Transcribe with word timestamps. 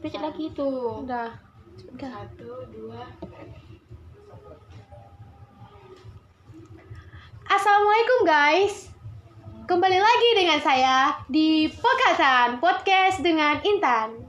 Pecet 0.00 0.16
lagi 0.16 0.48
tuh. 0.56 1.04
Udah. 1.04 1.28
Udah. 1.92 2.08
Satu, 2.08 2.64
dua. 2.72 3.04
Assalamualaikum 7.44 8.18
guys. 8.24 8.88
Kembali 9.68 10.00
lagi 10.00 10.30
dengan 10.40 10.56
saya 10.64 11.20
di 11.28 11.68
Pokasan 11.68 12.64
Podcast 12.64 13.20
dengan 13.20 13.60
Intan. 13.60 14.24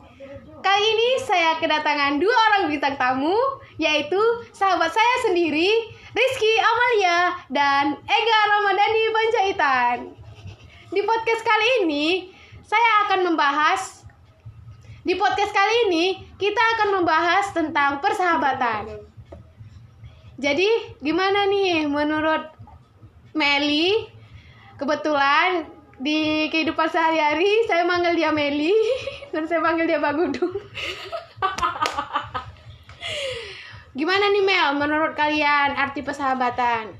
Kali 0.59 0.83
ini 0.91 1.09
saya 1.23 1.55
kedatangan 1.55 2.19
dua 2.19 2.35
orang 2.51 2.67
bintang 2.67 2.99
tamu, 2.99 3.39
yaitu 3.79 4.19
sahabat 4.51 4.91
saya 4.91 5.15
sendiri, 5.23 5.71
Rizky 6.11 6.53
Amalia 6.59 7.39
dan 7.47 7.95
Ega 7.95 8.39
Ramadhani 8.59 9.03
Panjaitan. 9.15 9.97
Di 10.91 10.99
podcast 10.99 11.41
kali 11.47 11.67
ini, 11.87 12.27
saya 12.59 13.07
akan 13.07 13.31
membahas 13.31 14.00
di 15.01 15.17
podcast 15.17 15.49
kali 15.49 15.89
ini 15.89 16.05
kita 16.37 16.61
akan 16.77 17.01
membahas 17.01 17.49
tentang 17.57 17.97
persahabatan. 17.97 19.01
Jadi, 20.37 20.69
gimana 21.01 21.49
nih 21.49 21.89
menurut 21.89 22.53
Meli? 23.33 24.05
Kebetulan 24.77 25.69
di 26.01 26.49
kehidupan 26.49 26.89
sehari-hari 26.89 27.65
saya 27.69 27.85
manggil 27.85 28.17
dia 28.17 28.33
Meli 28.33 28.73
dan 29.33 29.45
saya 29.45 29.61
panggil 29.61 29.85
dia 29.85 30.01
Bagudung. 30.01 30.53
Gimana 33.97 34.33
nih 34.33 34.41
Mel 34.41 34.81
menurut 34.81 35.13
kalian 35.13 35.77
arti 35.77 36.01
persahabatan? 36.01 36.97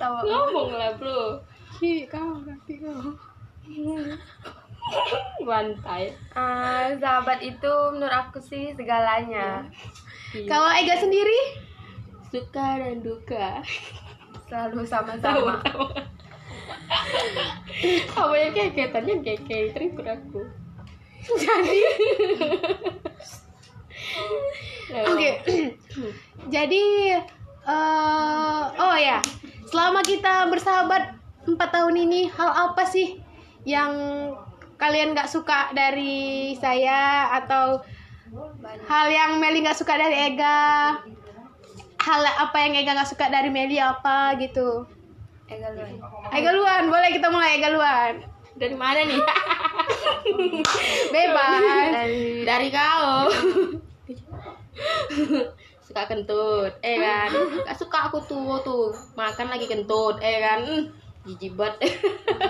Ngomong 0.04 0.76
lah 0.76 0.92
bro. 1.00 1.40
Hi, 1.80 2.04
kau 2.04 2.44
berarti 2.44 2.76
kau. 2.84 3.33
Bantai. 5.48 6.12
Ah, 6.36 6.92
sahabat 7.00 7.40
itu 7.40 7.72
menurut 7.92 8.12
aku 8.12 8.38
sih 8.40 8.76
segalanya. 8.76 9.64
Kalau 10.34 10.70
Ega 10.74 10.98
sendiri? 10.98 11.62
Suka 12.28 12.82
dan 12.82 13.00
duka. 13.00 13.62
Selalu 14.50 14.84
sama-sama. 14.84 15.62
Apa 18.14 18.34
yang 18.36 18.52
keketannya 18.52 19.24
keke 19.24 19.72
terikut 19.72 20.06
aku. 20.06 20.42
Jadi 21.24 21.80
Oke. 25.08 25.30
Jadi 26.54 26.84
eh 27.64 28.62
oh 28.76 28.96
ya, 29.00 29.24
selama 29.72 30.04
kita 30.04 30.52
bersahabat 30.52 31.16
empat 31.48 31.68
tahun 31.72 31.96
ini, 32.04 32.28
hal 32.28 32.52
apa 32.52 32.84
sih 32.84 33.23
yang 33.64 33.92
kalian 34.76 35.16
nggak 35.16 35.28
suka 35.28 35.72
dari 35.72 36.52
saya 36.60 37.32
atau 37.40 37.80
hal 38.84 39.06
yang 39.08 39.40
Meli 39.40 39.64
nggak 39.64 39.78
suka 39.78 39.96
dari 39.96 40.32
Ega? 40.32 41.00
Hal 42.04 42.20
apa 42.20 42.56
yang 42.60 42.76
Ega 42.76 42.92
nggak 42.92 43.10
suka 43.10 43.32
dari 43.32 43.48
Meli 43.48 43.80
apa 43.80 44.36
gitu? 44.36 44.84
Ega 45.48 45.72
Luan. 45.72 45.92
Ega 46.32 46.50
Luan, 46.52 46.82
boleh 46.88 47.10
kita 47.12 47.28
mulai 47.32 47.56
Ega 47.60 47.68
Luan. 47.72 48.14
Dari 48.54 48.76
mana 48.76 49.02
nih? 49.02 49.18
Bebas. 51.14 51.60
Dari 51.90 52.46
Dari 52.46 52.68
kau. 52.70 53.28
suka 55.84 56.10
kentut, 56.10 56.72
eh 56.80 56.96
kan? 56.98 57.30
Gak 57.62 57.78
suka 57.78 58.10
aku 58.10 58.18
tuh 58.24 58.58
tuh 58.64 58.90
makan 59.14 59.52
lagi 59.52 59.68
kentut, 59.68 60.18
eh 60.18 60.38
kan? 60.42 60.60
Jijik 61.24 61.56
banget. 61.56 61.88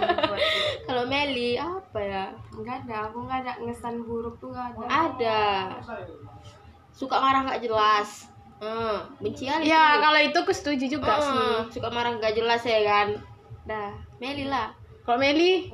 Kalau 0.86 1.06
Meli 1.06 1.54
apa 1.54 1.98
ya? 1.98 2.24
enggak 2.50 2.82
ada, 2.84 3.06
aku 3.06 3.22
enggak 3.22 3.38
ada 3.46 3.52
ngesan 3.62 4.02
buruk 4.02 4.34
tuh 4.36 4.50
enggak 4.50 4.74
ada. 4.74 4.86
Ada. 5.08 5.42
Suka 6.90 7.16
marah 7.16 7.42
nggak 7.42 7.62
jelas. 7.62 8.26
Hmm, 8.58 9.02
benci 9.18 9.44
kali 9.44 9.66
Ya, 9.66 9.94
tuh. 9.94 10.00
kalau 10.00 10.20
itu 10.20 10.38
aku 10.38 10.52
setuju 10.52 10.84
juga 10.88 11.18
sih. 11.18 11.30
Hmm, 11.30 11.60
suka 11.68 11.88
marah 11.88 12.14
nggak 12.14 12.34
jelas 12.34 12.62
ya 12.62 12.80
kan? 12.82 13.08
Dah, 13.64 13.90
Meli 14.18 14.46
lah. 14.46 14.70
Kalau 15.02 15.18
Meli, 15.18 15.68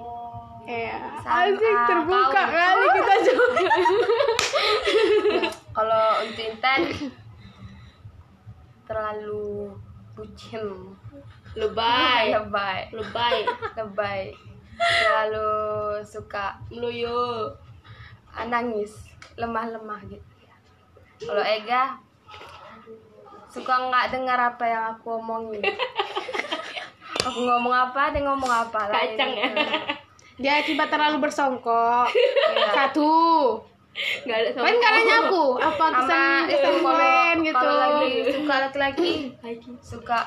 ya, 0.64 0.96
asik 1.16 1.56
terbuka 1.60 2.28
kau. 2.36 2.50
kali 2.50 2.86
kita 2.90 3.14
coba. 3.26 3.46
Kalau 5.70 6.04
untuk 6.20 6.44
Intan 6.44 6.80
terlalu 8.84 9.70
bucin. 10.12 10.66
Lebay, 11.60 12.30
Lebay. 12.30 12.78
lebay, 12.94 13.36
Lebay. 13.78 14.20
Terlalu 14.80 15.50
suka 16.06 16.56
meluyo. 16.70 17.50
ah, 18.30 18.46
nangis, 18.46 19.10
lemah-lemah 19.34 20.00
gitu. 20.06 20.22
Kalau 21.26 21.42
Ega 21.42 21.98
suka 23.50 23.90
nggak 23.90 24.14
dengar 24.14 24.38
apa 24.38 24.64
yang 24.64 24.84
aku 24.94 25.18
omongin. 25.18 25.58
aku 27.26 27.38
ngomong 27.42 27.74
apa, 27.74 28.14
dia 28.14 28.22
ngomong 28.22 28.48
apa. 28.48 28.86
Kacang 28.86 29.34
ya. 29.34 29.50
Dia 30.38 30.62
akibat 30.62 30.88
terlalu 30.88 31.26
bersongkok. 31.26 32.06
Iya. 32.14 32.70
Satu. 32.72 33.10
Ada 34.24 34.54
sama. 34.54 34.64
Kan 34.70 34.76
karena 34.78 35.00
nyaku, 35.02 35.44
apa 35.58 35.84
kesan 35.98 36.42
kesan 36.46 36.74
komen 36.78 37.34
gitu. 37.42 37.54
kalau 37.58 37.74
lagi 37.74 38.12
suka 38.30 38.54
laki-laki 38.62 39.10
suka 39.82 40.18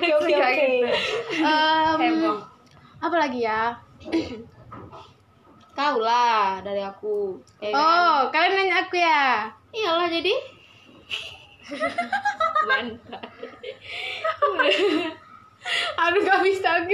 Oke 0.00 0.10
oke 0.16 0.32
oke. 0.32 0.66
apa 3.00 3.16
lagi 3.16 3.40
ya? 3.44 3.76
Kau 5.76 5.96
lah 6.00 6.60
dari 6.60 6.84
aku. 6.84 7.40
Eh, 7.60 7.72
kan? 7.72 7.80
Oh, 7.80 8.16
kalian 8.28 8.52
nanya 8.56 8.84
aku 8.84 8.96
ya. 9.00 9.48
Iyalah 9.72 10.08
jadi. 10.12 10.34
Bantai. 12.68 13.28
Aduh 16.00 16.20
gak 16.24 16.40
bisa. 16.44 16.70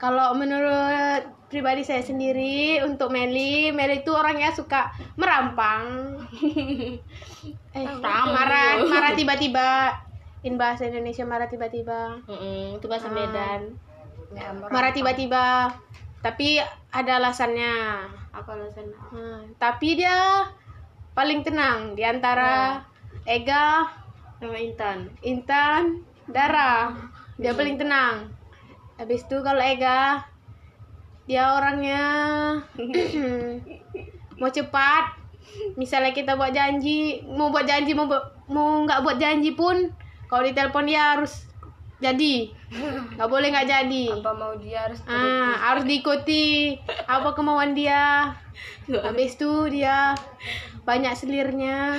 Kalau 0.00 0.32
menurut 0.32 1.28
pribadi 1.52 1.84
saya 1.84 2.00
sendiri 2.00 2.80
untuk 2.80 3.12
Meli, 3.12 3.68
Meli 3.68 4.00
itu 4.00 4.16
orangnya 4.16 4.48
suka 4.48 4.88
merampang. 5.20 6.16
eh, 7.76 7.84
Merampang. 7.84 8.26
marah, 8.32 8.80
marah 8.92 9.12
tiba-tiba. 9.12 9.92
In 10.40 10.56
bahasa 10.56 10.88
Indonesia 10.88 11.28
marah 11.28 11.52
tiba-tiba. 11.52 12.16
Mm-mm, 12.24 12.80
itu 12.80 12.86
bahasa 12.88 13.12
Ah. 13.12 13.14
Medan. 13.14 13.60
Ya, 14.32 14.56
Marah 14.56 14.94
tiba-tiba. 14.96 15.68
Tapi 16.24 16.64
ada 16.88 17.12
alasannya. 17.20 17.74
Apa 18.32 18.56
alasannya? 18.56 18.96
Hmm, 19.12 19.40
tapi 19.60 20.00
dia 20.00 20.48
paling 21.12 21.44
tenang 21.44 21.92
di 21.92 22.06
antara 22.06 22.80
Ega, 23.28 23.84
Nama 24.40 24.56
Intan. 24.56 24.98
Intan, 25.20 26.00
Dara. 26.24 26.88
Dia 27.36 27.52
paling 27.52 27.76
tenang. 27.76 28.32
Habis 29.00 29.24
itu 29.24 29.36
kalau 29.40 29.58
Ega 29.58 30.20
dia 31.24 31.56
orangnya 31.56 32.02
mau 34.40 34.50
cepat. 34.50 35.16
Misalnya 35.74 36.12
kita 36.12 36.36
buat 36.36 36.52
janji, 36.52 37.24
mau 37.24 37.48
buat 37.48 37.64
janji 37.64 37.90
mau 37.90 38.04
bu- 38.04 38.28
mau 38.46 38.84
nggak 38.84 39.00
buat 39.00 39.16
janji 39.16 39.52
pun 39.52 39.88
kalau 40.26 40.44
ditelepon 40.44 40.84
dia 40.84 41.16
harus 41.16 41.48
jadi. 41.96 42.52
Nggak 43.16 43.24
boleh 43.26 43.48
nggak 43.48 43.68
jadi. 43.68 44.04
apa 44.14 44.30
mau 44.32 44.52
dia 44.54 44.84
harus 44.84 45.00
Ah, 45.06 45.56
harus 45.64 45.84
diikuti 45.84 46.76
apa 47.06 47.32
kemauan 47.32 47.72
dia. 47.72 48.36
Habis 48.86 49.34
itu 49.34 49.50
dia 49.72 50.12
banyak 50.82 51.14
selirnya. 51.14 51.96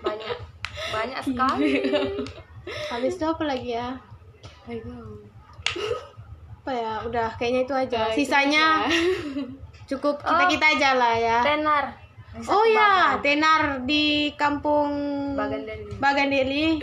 banyak 0.00 0.36
banyak 0.88 1.20
sekali 1.20 1.72
Habis 2.88 3.16
itu 3.16 3.24
apa 3.26 3.44
lagi 3.44 3.70
ya? 3.74 3.88
Apa 6.68 6.76
ya? 6.76 7.00
Udah 7.00 7.28
kayaknya 7.40 7.60
itu 7.64 7.72
aja. 7.72 8.00
Sisanya 8.12 8.84
cukup 9.88 10.20
kita-kita 10.28 10.76
aja 10.76 11.00
lah 11.00 11.16
ya. 11.16 11.40
tenar 11.40 11.96
Oh 12.44 12.60
ya, 12.68 13.16
tenar 13.24 13.88
di 13.88 14.36
kampung 14.36 14.92
Bagandeli. 15.32 15.96
Bagandeli. 15.96 16.66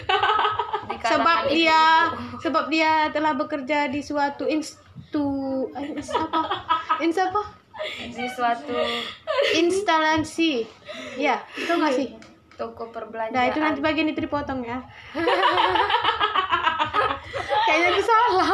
Di 0.85 1.01
Sebab 1.01 1.49
kalangan 1.49 1.49
dia 1.49 1.81
sebab 2.41 2.65
dia 2.69 3.09
telah 3.09 3.33
bekerja 3.33 3.89
di 3.89 4.05
suatu 4.05 4.45
instu 4.45 5.65
eh, 5.73 5.97
ins 5.97 6.13
apa? 6.13 6.41
Ins 7.01 7.17
apa? 7.17 7.41
di 8.05 8.25
suatu 8.29 8.73
Instalasi. 9.57 10.61
Ya, 11.17 11.41
itu 11.57 11.73
nggak 11.73 11.93
sih? 11.93 12.09
toko 12.55 12.87
perbelanjaan 12.89 13.35
Nah, 13.35 13.43
itu 13.51 13.59
nanti 13.59 13.79
bagian 13.83 14.09
itu 14.09 14.23
dipotong 14.23 14.63
ya. 14.63 14.79
Kayaknya 17.65 17.89
itu 17.97 18.03
salah. 18.05 18.49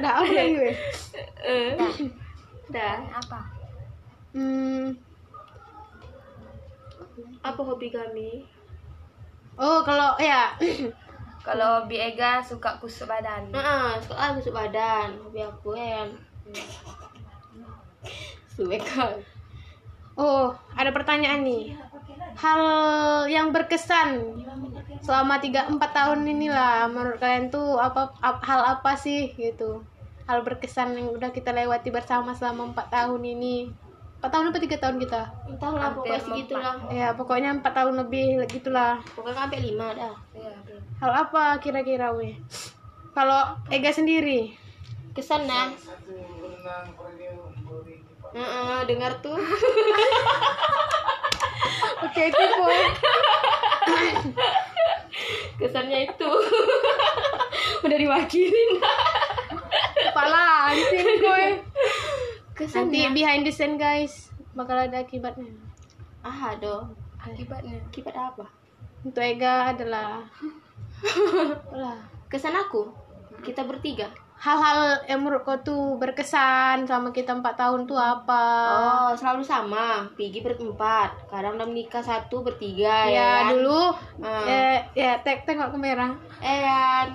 Nah, 0.00 0.12
apa 0.16 0.30
lagi 0.30 0.52
gue? 0.54 0.72
Dah. 2.70 2.96
apa 3.12 3.38
Hmm, 4.30 4.94
Apa 7.40 7.60
hobi 7.60 7.90
kami? 7.90 8.46
oh 9.56 9.82
kalau 9.82 10.14
ya 10.16 10.54
Kalau 11.40 11.82
hobi 11.82 11.96
Ega 11.98 12.38
suka 12.40 12.76
kusuk 12.76 13.08
badan. 13.08 13.48
Nah, 13.50 13.96
suka 13.98 14.36
kusuk 14.36 14.52
badan. 14.52 15.16
Hobi 15.18 15.40
aku 15.40 15.72
ya 15.72 16.04
kan. 16.04 16.08
Suwe 18.46 18.76
kan. 18.78 19.16
Oh, 20.14 20.52
ada 20.74 20.92
pertanyaan 20.92 21.40
nih. 21.40 21.72
Hal 22.36 22.62
yang 23.26 23.50
berkesan 23.50 24.36
selama 25.00 25.40
3 25.40 25.64
4 25.66 25.80
tahun 25.90 26.28
inilah 26.28 26.84
menurut 26.86 27.16
kalian 27.16 27.48
tuh 27.48 27.76
apa 27.76 28.12
ap- 28.20 28.44
hal 28.44 28.60
apa 28.70 28.92
sih 28.94 29.32
gitu? 29.34 29.80
Hal 30.30 30.46
berkesan 30.46 30.94
yang 30.94 31.10
udah 31.10 31.34
kita 31.34 31.50
lewati 31.50 31.90
bersama 31.90 32.30
selama 32.30 32.70
4 32.70 32.86
tahun 32.86 33.18
ini. 33.18 33.66
4 34.22 34.30
tahun 34.30 34.54
apa 34.54 34.62
3 34.62 34.78
tahun 34.78 34.96
kita? 35.02 35.22
Entah 35.50 35.74
lah 35.74 35.90
pokoknya 35.90 36.22
segitulah. 36.22 36.78
Ya, 36.86 37.10
pokoknya 37.18 37.50
4 37.58 37.66
tahun 37.66 37.98
lebih 37.98 38.46
gitulah. 38.46 39.02
Pokoknya 39.18 39.42
sampai 39.42 39.58
lima 39.58 39.90
dah. 39.90 40.14
Belum. 40.30 40.54
Hal 41.02 41.26
apa 41.26 41.58
kira-kira 41.58 42.14
weh? 42.14 42.38
Kalau 43.10 43.58
Ega 43.74 43.90
sendiri, 43.90 44.54
Kesan 45.18 45.50
nah. 45.50 45.66
Heeh, 48.30 48.78
dengar 48.86 49.18
tuh. 49.18 49.34
oke 52.06 52.22
itu 52.22 52.44
boy. 52.54 52.78
Kesannya 55.58 56.06
itu. 56.06 56.30
Udah 57.82 57.98
diwakilin. 57.98 58.78
Kepala 60.10 60.42
anjing 60.74 61.08
boy. 61.22 61.46
Nanti 62.60 62.66
Kesannya. 62.66 63.10
behind 63.16 63.42
the 63.46 63.52
scene 63.54 63.78
guys 63.80 64.28
bakal 64.52 64.76
ada 64.76 65.00
akibatnya. 65.00 65.48
Ah, 66.20 66.52
dong. 66.60 66.92
Akibatnya. 67.16 67.80
Akibat 67.88 68.12
apa? 68.12 68.44
Untuk 69.00 69.24
Ega 69.24 69.72
adalah 69.72 70.20
lah 71.80 71.96
Kesan 72.28 72.52
aku. 72.52 72.92
Kita 73.40 73.64
bertiga. 73.64 74.10
hal-hal 74.40 75.04
yang 75.04 75.20
menurut 75.20 75.44
kau 75.44 75.60
tuh 75.60 76.00
berkesan 76.00 76.88
selama 76.88 77.12
kita 77.12 77.36
empat 77.36 77.60
tahun 77.60 77.84
tuh 77.84 78.00
apa? 78.00 78.44
Oh, 78.72 79.10
selalu 79.12 79.44
sama. 79.44 80.08
Pergi 80.16 80.40
berempat. 80.40 81.28
Kadang 81.28 81.60
udah 81.60 81.68
menikah 81.68 82.00
satu 82.00 82.40
bertiga 82.40 83.04
ya. 83.04 83.20
ya 83.20 83.28
kan? 83.28 83.44
dulu 83.52 83.80
Ah. 84.24 84.44
eh, 84.48 84.78
ya 84.96 85.20
tek 85.20 85.44
tengok 85.44 85.76
kamera. 85.76 86.08
Eh 86.40 86.58
kan. 86.64 87.08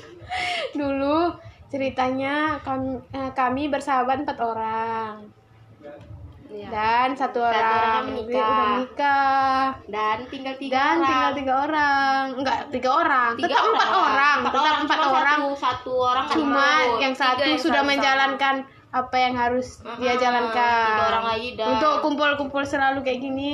Dulu 0.80 1.28
ceritanya 1.76 2.34
kami, 2.58 2.88
eh, 3.10 3.30
kami 3.30 3.62
bersahabat 3.68 4.24
empat 4.24 4.38
orang 4.38 5.12
Iya. 6.46 6.68
dan 6.68 7.08
satu, 7.12 7.42
orang 7.42 7.52
orang 7.52 7.92
yang 7.92 8.06
menikah. 8.08 8.24
dia 8.24 8.40
udah 8.40 8.66
menikah 8.70 9.64
Dan 9.86 10.16
tinggal 10.26 10.54
tiga 10.56 10.72
dan 10.72 10.86
orang. 10.94 11.04
tinggal 11.04 11.32
tiga 11.34 11.54
orang 11.60 12.22
enggak 12.32 12.58
tiga 12.70 12.90
orang 12.94 13.30
Tiga 13.36 13.46
tetap 13.50 13.64
empat 13.68 13.90
orang 13.92 14.38
Empat 14.38 14.52
tetap 14.54 14.76
empat 14.78 14.96
cuma 14.96 15.10
orang 15.12 15.36
Satu, 15.36 15.52
satu 15.58 15.92
orang 16.02 16.24
nggak 16.24 16.36
cuma 16.38 16.54
mau. 16.56 16.96
yang 16.96 17.12
Tiga 17.12 17.20
satu 17.20 17.40
yang 17.42 17.58
sudah 17.58 17.74
sama-sama. 17.76 17.90
menjalankan 17.92 18.54
apa 18.88 19.16
yang 19.18 19.34
harus 19.36 19.66
dia 19.98 20.08
Ah, 20.08 20.16
jalankan 20.16 20.86
tiga 20.88 21.04
orang 21.04 21.24
lagi 21.26 21.48
dah. 21.52 21.66
untuk 21.68 21.94
kumpul-kumpul 22.00 22.62
selalu 22.64 22.98
kayak 23.02 23.20
gini 23.20 23.52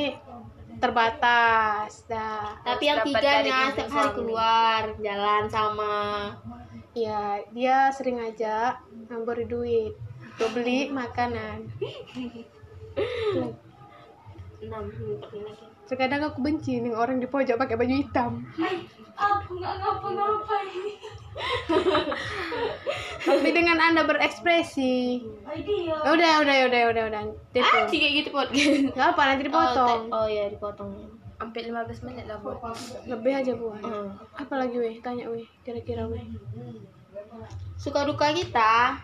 terbatas 0.79 2.05
dah 2.07 2.55
Tapi 2.61 2.85
yang 2.85 2.99
tiganya 3.01 3.35
dari 3.41 3.51
setiap 3.73 3.89
hari 3.91 4.11
keluar 4.13 4.83
jalan 4.97 5.43
sama 5.49 5.95
ya 6.93 7.21
dia 7.51 7.89
sering 7.91 8.21
aja 8.21 8.77
memberi 9.09 9.45
duit 9.45 9.97
untuk 10.35 10.51
beli 10.55 10.89
makanan 10.89 11.69
enam 14.63 14.85
empat 14.87 15.33
lagi. 15.35 15.65
terkadang 15.85 16.23
aku 16.23 16.39
benci 16.39 16.79
nih 16.79 16.93
orang 16.93 17.17
di 17.17 17.27
pojok 17.27 17.57
pakai 17.57 17.77
baju 17.77 17.95
hitam 17.95 18.33
Aku 19.13 19.61
nggak 19.61 19.77
ngapa-ngapain. 19.77 20.85
tapi 23.23 23.49
dengan 23.53 23.77
anda 23.79 24.03
berekspresi 24.03 25.21
Idea. 25.45 25.93
Ya 25.95 26.11
udah 26.11 26.33
udah 26.41 26.57
udah 26.65 26.83
udah 26.89 27.05
udah 27.09 27.23
Ah, 27.55 27.85
Itu. 27.85 27.93
kayak 27.93 28.13
gitu 28.19 28.29
podcast. 28.33 28.89
nggak 28.91 29.09
apa 29.13 29.23
nanti 29.27 29.43
dipotong 29.45 30.01
Oh, 30.09 30.25
oh 30.25 30.27
ya 30.27 30.49
dipotong. 30.49 31.12
Hampir 31.43 31.67
15 31.67 31.75
menit 32.05 32.25
lah, 32.25 32.39
Bu. 32.39 32.55
lebih 33.05 33.33
aja 33.35 33.53
buat 33.53 33.79
Hmm. 33.79 34.15
apa 34.33 34.55
lagi 34.57 34.77
weh 34.77 34.95
tanya 34.99 35.27
weh 35.27 35.43
kira-kira 35.61 36.07
weh 36.07 36.23
Suka 37.75 38.05
duka 38.05 38.31
kita. 38.31 38.95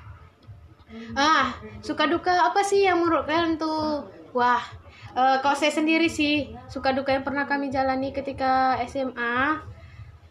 ah 1.13 1.53
suka 1.81 2.07
duka 2.07 2.33
apa 2.33 2.63
sih 2.63 2.81
yang 2.81 2.97
menurut 2.99 3.27
kalian 3.27 3.59
tuh 3.59 4.07
wah 4.33 4.63
eh, 5.11 5.37
kalau 5.39 5.53
saya 5.53 5.69
sendiri 5.71 6.09
sih 6.09 6.49
suka 6.67 6.91
duka 6.91 7.11
yang 7.11 7.21
pernah 7.21 7.45
kami 7.45 7.69
jalani 7.69 8.09
ketika 8.09 8.81
SMA 8.83 9.61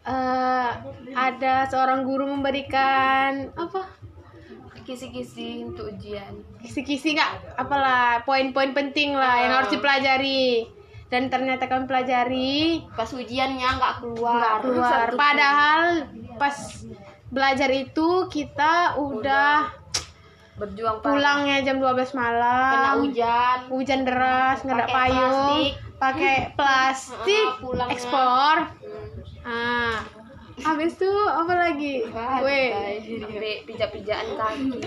eh, 0.02 0.70
ada 1.14 1.56
seorang 1.66 2.02
guru 2.02 2.26
memberikan 2.26 3.52
apa 3.54 3.86
Kisi-kisi 4.80 5.68
untuk 5.68 5.92
ujian. 5.92 6.32
kisi-kisi 6.58 7.12
nggak 7.12 7.60
apalah 7.60 8.24
poin-poin 8.24 8.72
penting 8.72 9.12
lah 9.12 9.36
yang 9.38 9.52
harus 9.54 9.68
dipelajari 9.70 10.64
dan 11.08 11.28
ternyata 11.28 11.66
kami 11.66 11.86
pelajari 11.86 12.84
Pas 12.92 13.08
ujiannya 13.08 13.70
nggak 13.74 13.96
keluar. 13.98 14.36
nggak 14.38 14.56
keluar 14.62 15.08
padahal 15.14 15.84
pas 16.36 16.56
belajar 17.28 17.70
itu 17.70 18.08
kita 18.28 18.96
udah 18.96 19.72
Berjuang 20.56 21.00
parah. 21.00 21.12
pulangnya 21.12 21.58
jam 21.62 21.78
12 21.78 21.86
kena 22.10 22.18
malam 22.18 22.96
hujan. 23.00 23.58
hujan 23.70 24.02
deras 24.04 24.58
nggak 24.60 24.74
ada 24.76 24.88
payung 24.90 25.62
pakai 25.96 26.36
plastik 26.58 27.46
Ah, 27.48 27.58
pulangnya. 27.58 27.94
ekspor 27.94 28.56
Hmm. 29.38 29.48
ah 29.48 29.98
habis 30.60 30.92
itu 30.92 31.06
apa 31.30 31.54
lagi 31.56 32.02
Weh, 32.42 32.68
Sampai 33.16 33.62
pijak-pijakan 33.64 34.28
kaki. 34.34 34.82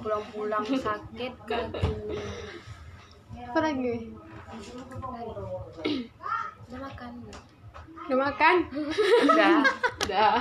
Pulang-pulang 0.00 0.64
sakit 0.64 1.32
kaki. 1.44 1.84
apa 3.44 3.58
lagi 3.60 3.94
Udah 4.52 4.84
makan. 6.80 7.12
udah 8.02 8.18
makan 8.18 8.56
Udah. 9.24 9.56
Udah. 10.04 10.34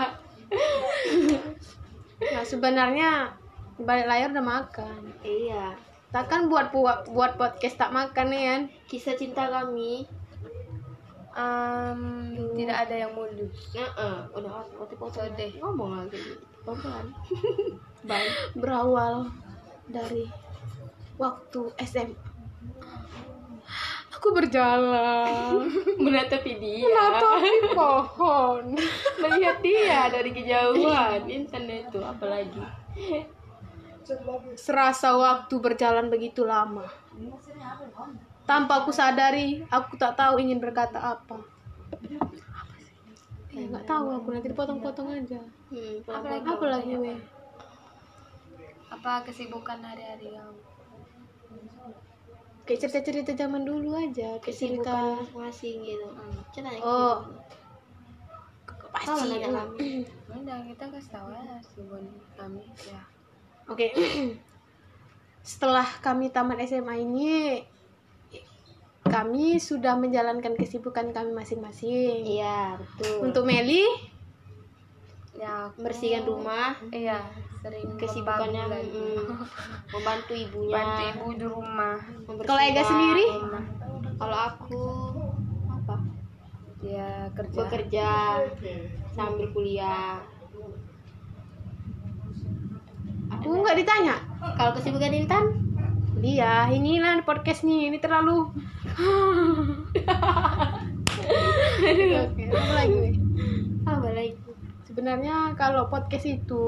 nah 2.21 2.43
sebenarnya 2.43 3.33
balik 3.77 4.05
layar 4.05 4.29
udah 4.29 4.45
makan 4.45 4.99
Iya. 5.21 5.73
takkan 6.09 6.45
buat 6.45 6.69
buat 6.69 7.07
buat 7.07 7.33
podcast 7.35 7.77
tak 7.77 7.91
makan 7.91 8.25
nih 8.29 8.43
kan 8.45 8.61
Kisah 8.85 9.15
cinta 9.15 9.47
kami. 9.47 10.05
Em, 11.31 12.01
tidak 12.51 12.77
ada 12.83 12.95
yang 12.97 13.11
mulus. 13.15 13.71
Heeh, 13.71 14.17
udah 14.35 14.51
waktu 14.75 14.95
potong 14.99 15.31
Sedih. 15.31 15.55
ngomong 15.57 15.97
lagi. 15.97 16.35
Pelan. 16.61 17.05
Baik. 18.03 18.31
berawal 18.53 19.31
dari 19.87 20.27
waktu 21.15 21.71
SMA 21.79 22.30
aku 24.21 24.37
berjalan 24.37 25.65
Menatapi 25.97 26.53
dia. 26.55 26.85
menatapi 26.85 27.73
pohon 27.73 28.77
Melihat 29.17 29.57
dia 29.59 30.05
dari 30.07 30.29
kejauhan. 30.29 31.25
Internet 31.25 31.89
itu 31.89 31.97
apalagi. 31.99 32.61
serasa 34.53 35.15
waktu 35.15 35.55
berjalan 35.57 36.05
begitu 36.05 36.43
lama 36.43 36.83
tanpa 38.43 38.83
aku 38.83 38.91
sadari 38.91 39.63
aku 39.65 39.95
tak 39.95 40.13
tahu 40.13 40.37
ingin 40.37 40.59
berkata 40.59 40.99
apa 40.99 41.39
Eh, 43.49 43.65
nggak 43.65 43.83
tahu 43.83 44.07
aku 44.11 44.31
nanti 44.31 44.47
dipotong-potong 44.47 45.11
aja 45.11 45.39
Hmm, 45.67 46.03
Apa 46.05 46.27
lagi? 46.29 46.43
apa 46.45 46.65
lagi 46.67 46.93
weh 46.93 47.19
Apa 48.89 49.23
kesibukan 49.23 49.79
hari-hari 49.81 50.27
kamu? 50.29 50.59
Kayak 52.71 52.87
cerita-cerita 52.87 53.31
zaman 53.35 53.67
dulu 53.67 53.99
aja 53.99 54.39
kayak 54.39 54.55
cerita 54.55 54.95
kesibukan 54.95 55.19
masing-masing 55.19 55.75
gitu. 55.83 56.07
Ceritanya 56.55 56.79
Oh. 56.81 57.15
gitu. 57.19 58.87
pasti 58.91 59.27
kami. 59.43 59.87
Udah 60.39 60.57
kita 60.63 60.83
kasih 60.87 61.11
tahu 61.11 61.27
ya 61.31 61.55
kesibukan 61.59 62.03
kami 62.33 62.63
ya. 62.87 63.01
Oke. 63.67 63.87
Setelah 65.43 65.87
kami 65.99 66.31
tamat 66.31 66.63
SMA 66.63 66.95
ini 66.97 67.59
kami 69.01 69.59
sudah 69.59 69.99
menjalankan 69.99 70.55
kesibukan 70.55 71.11
kami 71.11 71.35
masing-masing. 71.35 72.23
Iya, 72.23 72.79
betul. 72.79 73.27
Untuk 73.27 73.43
Meli, 73.43 73.83
Ya, 75.33 75.67
aku- 75.67 75.83
membersihkan 75.83 76.23
rumah, 76.23 76.75
iya 76.91 77.19
sering 77.61 77.93
kesibukannya 77.93 78.63
membantu 79.93 80.33
mm, 80.33 80.41
ibunya. 80.49 80.73
bantu 80.73 81.01
ibu 81.13 81.25
di 81.37 81.45
rumah. 81.45 81.95
Kalau 82.25 82.61
Ega 82.61 82.83
sendiri? 82.83 83.25
Kalau 84.17 84.37
aku 84.37 84.81
apa? 85.69 85.95
Ya 86.81 87.29
kerja. 87.37 87.57
Bekerja 87.61 88.09
sambil 89.13 89.47
kuliah. 89.53 90.17
aku 93.31 93.57
nggak 93.57 93.79
ditanya. 93.81 94.15
Kalau 94.53 94.71
kesibukan 94.77 95.17
Intan? 95.17 95.45
Dia, 96.21 96.69
inilah 96.69 97.25
podcast 97.25 97.65
nih, 97.65 97.89
ini 97.89 97.97
terlalu. 97.97 98.53
Apa 102.51 102.73
lagi? 102.77 103.10
Sebenarnya 105.01 105.57
kalau 105.57 105.89
podcast 105.89 106.29
itu 106.29 106.61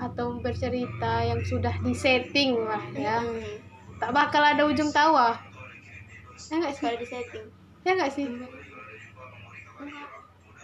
atau 0.00 0.40
bercerita 0.40 1.20
yang 1.20 1.44
sudah 1.44 1.76
disetting 1.84 2.56
lah 2.56 2.80
ya 2.90 3.20
Hmm. 3.20 3.60
tak 4.00 4.16
bakal 4.16 4.40
ada 4.40 4.64
ujung 4.64 4.88
tawa 4.88 5.36
ya 6.40 6.56
nggak 6.56 6.72
sih 6.72 6.80
Kalau 6.80 6.96
di 6.96 7.04
setting. 7.04 7.44
ya 7.84 7.92
nggak 7.92 8.08
sih 8.08 8.24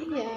iya 0.00 0.30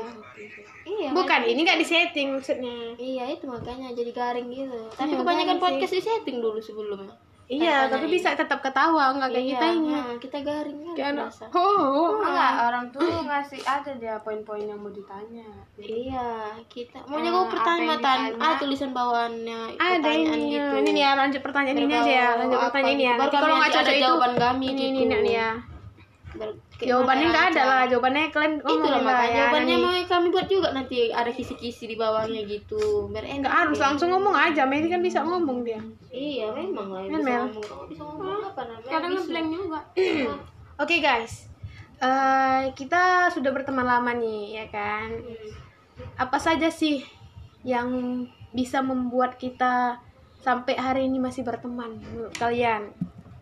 Iya. 0.84 1.10
bukan 1.16 1.42
ini 1.48 1.64
nggak 1.64 1.80
disetting 1.80 2.36
maksudnya 2.36 2.92
Iya 2.94 3.24
itu 3.32 3.48
makanya 3.48 3.96
jadi 3.96 4.12
garing 4.12 4.52
gitu. 4.52 4.76
Tapi 4.92 5.16
Iya, 5.16 5.18
kebanyakan 5.18 5.58
podcast 5.58 5.96
di 5.96 6.04
setting 6.04 6.38
dulu 6.38 6.60
sebelumnya. 6.60 7.16
Iya 7.48 7.86
tapi 7.86 8.06
ini. 8.06 8.14
bisa 8.14 8.34
tetap 8.34 8.58
ketawa 8.60 9.14
nggak 9.14 9.30
kayak 9.30 9.44
Iya, 9.44 9.52
kita 9.54 9.66
ini 9.72 9.90
nah, 9.92 10.16
kita 10.18 10.38
garing 10.40 10.78
kan 10.80 10.94
kayak 10.94 11.10
anak 11.12 11.26
berasa. 11.30 11.46
oh, 11.52 12.10
enggak 12.20 12.52
orang 12.60 12.86
tuh 12.90 13.06
ngasih 13.22 13.62
ada 13.62 13.92
dia 13.94 14.16
poin-poin 14.20 14.66
yang 14.66 14.78
mau 14.78 14.90
ditanya 14.90 15.46
Iya, 15.76 16.28
kita 16.66 16.98
mau 17.04 17.16
Eh, 17.16 17.28
apa 17.28 17.46
pertanyaan? 17.48 18.34
Ah 18.36 18.58
tulisan 18.58 18.92
bawaannya 18.92 19.60
ada 19.76 20.10
ini 20.10 20.52
gitu. 20.52 20.74
ini 20.76 20.90
nih 20.92 21.04
ya 21.04 21.12
lanjut 21.14 21.42
pertanyaan 21.42 21.78
ini 21.78 21.94
aja 21.94 22.12
ya 22.12 22.30
lanjut 22.36 22.58
pertanyaan 22.60 22.92
ini 22.92 23.04
ya 23.04 23.14
gitu. 23.16 23.30
Kalau 23.32 23.54
nggak 23.56 23.70
ada 23.70 23.78
cocok 23.78 23.94
itu 23.94 24.02
jawaban 24.02 24.34
kami 24.36 24.66
ini 24.68 24.84
gitu. 24.84 25.02
ini 25.04 25.16
nih 25.22 25.34
ya 25.36 25.50
Ber- 26.36 26.58
jawabannya 26.76 27.26
nggak 27.32 27.46
ada 27.56 27.64
lah 27.64 27.82
jawabannya 27.88 28.24
kalian 28.36 28.54
ngomong 28.60 28.84
Itulah 28.84 29.00
lah 29.00 29.02
makanya 29.08 29.32
ya 29.32 29.38
jawabannya 29.48 29.76
mau 29.80 29.94
kami 30.06 30.28
buat 30.28 30.48
juga 30.52 30.70
nanti 30.76 30.98
ada 31.10 31.32
kisi-kisi 31.32 31.88
di 31.88 31.96
bawahnya 31.96 32.42
gitu. 32.44 33.08
Biar 33.10 33.24
enak. 33.24 33.40
nggak 33.48 33.56
harus 33.56 33.78
ya. 33.80 33.84
langsung 33.88 34.10
ngomong 34.12 34.36
aja 34.36 34.62
Meli 34.68 34.92
kan 34.92 35.00
bisa 35.00 35.24
ngomong 35.24 35.64
dia 35.64 35.80
Iya, 36.12 36.52
memang 36.52 36.88
lah 36.92 37.04
Kan, 37.08 37.20
bisa 37.20 37.24
Mel? 37.24 37.44
ngomong. 37.48 37.64
Kamu 37.64 37.84
bisa 37.88 38.04
ngomong 38.04 38.42
apa 38.44 38.62
namanya? 38.68 38.92
kadang 38.92 39.12
ngeblank 39.16 39.48
juga 39.52 39.80
Oke 40.84 40.96
guys, 41.00 41.34
Eh, 41.96 42.64
kita 42.76 43.32
sudah 43.32 43.56
berteman 43.56 43.88
lama 43.88 44.12
nih 44.12 44.60
ya 44.60 44.66
kan. 44.68 45.16
Apa 46.20 46.36
saja 46.36 46.68
sih 46.68 47.00
yang 47.64 47.88
bisa 48.52 48.84
membuat 48.84 49.40
kita 49.40 50.04
sampai 50.44 50.76
hari 50.76 51.08
ini 51.08 51.24
masih 51.24 51.48
berteman 51.48 51.96
menurut 52.04 52.36
kalian? 52.36 52.92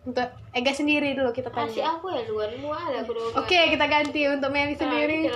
Untuk 0.03 0.27
Ega 0.51 0.69
sendiri 0.69 1.13
dulu 1.13 1.31
kita 1.31 1.47
Kasih 1.47 1.79
tanya. 1.79 1.95
aku 1.95 2.11
ya 2.11 2.21
duluan, 2.23 2.51
mau 2.59 2.71
ada 2.71 2.99
aku. 2.99 3.15
Oke 3.33 3.71
kita 3.71 3.85
ganti 3.85 4.27
untuk 4.27 4.49
Meli 4.49 4.75
sendiri. 4.75 5.31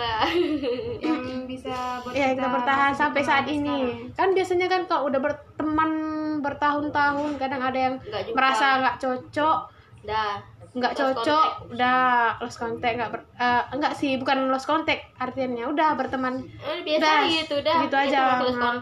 yang 1.02 1.48
bisa 1.48 1.72
buat 2.04 2.12
Ya 2.12 2.36
kita 2.36 2.48
bertahan 2.48 2.92
sampai 2.92 3.22
saat 3.22 3.48
ini. 3.48 3.64
sekarang. 3.64 4.14
Kan 4.14 4.30
biasanya 4.34 4.68
kan 4.68 4.82
kalau 4.86 5.08
udah 5.08 5.20
berteman 5.20 5.92
bertahun-tahun 6.38 7.32
kadang 7.36 7.62
ada 7.62 7.80
yang 7.82 7.96
jumpa. 7.98 8.34
merasa 8.34 8.66
nggak 8.78 8.98
cocok 8.98 9.58
Dah. 10.04 10.38
nggak 10.70 10.94
cocok 10.94 11.48
udah 11.72 12.00
lost 12.38 12.62
contact 12.62 12.96
nggak 12.96 13.10
ber, 13.10 13.22
eh, 13.34 13.64
nggak 13.74 13.94
sih 13.94 14.16
bukan 14.16 14.46
lost 14.48 14.64
contact 14.64 15.10
artinya 15.18 15.66
udah 15.66 15.98
berteman 15.98 16.46
Eh, 16.60 16.86
biasa 16.86 17.02
Udah, 17.02 17.18
gitu 17.26 17.56
dah. 17.60 17.80
gitu 17.82 17.96
aja. 17.98 18.20
Nah. 18.38 18.78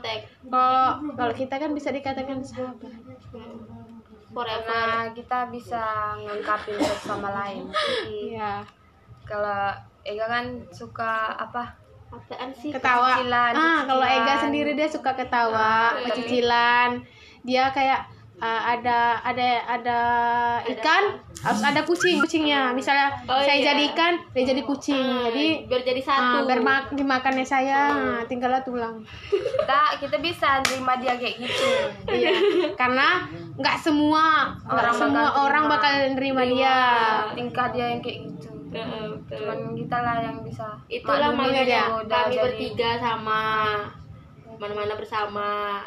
kalau 0.46 0.76
kalau 1.16 1.34
kita 1.34 1.56
kan 1.56 1.72
bisa 1.72 1.90
dikatakan 1.90 2.44
sahabat 2.44 2.92
Forever. 4.36 4.68
karena 4.68 5.16
kita 5.16 5.40
bisa 5.48 5.84
ngungkapin 6.20 6.76
satu 6.76 7.16
sama 7.16 7.30
lain 7.32 7.64
iya 8.06 8.60
kalau 9.24 9.72
Ega 10.04 10.28
kan 10.28 10.46
suka 10.70 11.34
apa 11.34 11.82
Apaan 12.06 12.54
sih? 12.54 12.70
ketawa 12.70 13.18
Cicilan, 13.18 13.54
ah 13.58 13.82
kalau. 13.84 14.06
Ega 14.06 14.34
sendiri 14.38 14.72
dia 14.78 14.86
suka 14.86 15.12
ketawa 15.16 15.98
cicilan 16.14 17.02
dia 17.42 17.74
kayak 17.74 18.06
eh, 18.36 18.62
ada 18.70 18.98
ada 19.22 19.48
ada 19.66 20.00
ikan 20.68 21.04
harus 21.38 21.62
ada 21.62 21.82
kucing 21.82 22.18
kucingnya 22.18 22.72
misalnya 22.72 23.14
Oh, 23.24 23.38
saya 23.38 23.56
iya. 23.56 23.66
jadi 23.70 23.84
ikan 23.90 24.14
dia 24.32 24.44
jadi 24.46 24.62
kucing 24.62 24.98
Ah, 24.98 25.30
jadi 25.30 25.46
biar 25.64 25.82
jadi 25.84 26.02
ah, 26.02 26.08
satu. 26.36 26.38
biar 26.44 26.60
mak- 26.60 26.92
dimakannya 26.92 27.44
saya 27.44 27.80
ah, 27.90 28.22
tinggallah 28.24 28.60
tulang 28.60 29.00
kita 29.30 29.80
kita 30.00 30.18
bisa 30.20 30.60
terima 30.62 30.98
dia 30.98 31.14
kayak 31.14 31.36
gitu 31.38 31.68
Iya, 32.08 32.32
karena 32.74 33.24
nggak 33.54 33.78
semua 33.78 34.52
Orang 34.66 34.94
semua 34.94 35.26
bakal 35.26 35.44
orang 35.44 35.64
terima. 35.64 35.74
bakal 35.74 35.92
nerima 36.12 36.44
dia. 36.46 36.78
tingkah 37.32 37.68
dia 37.70 37.86
yang 37.88 38.02
kayak 38.02 38.20
gitu 38.26 38.50
Heeh, 38.68 39.06
betul. 39.16 39.40
cuman 39.40 39.58
kita 39.72 39.98
lah 39.98 40.18
yang 40.20 40.38
bisa 40.42 40.68
Itulah 40.86 41.32
makanya 41.32 41.88
kami 42.04 42.12
jadi- 42.36 42.42
bertiga 42.42 42.90
sama 42.98 43.42
mana-mana 44.56 44.94
bersama 44.94 45.80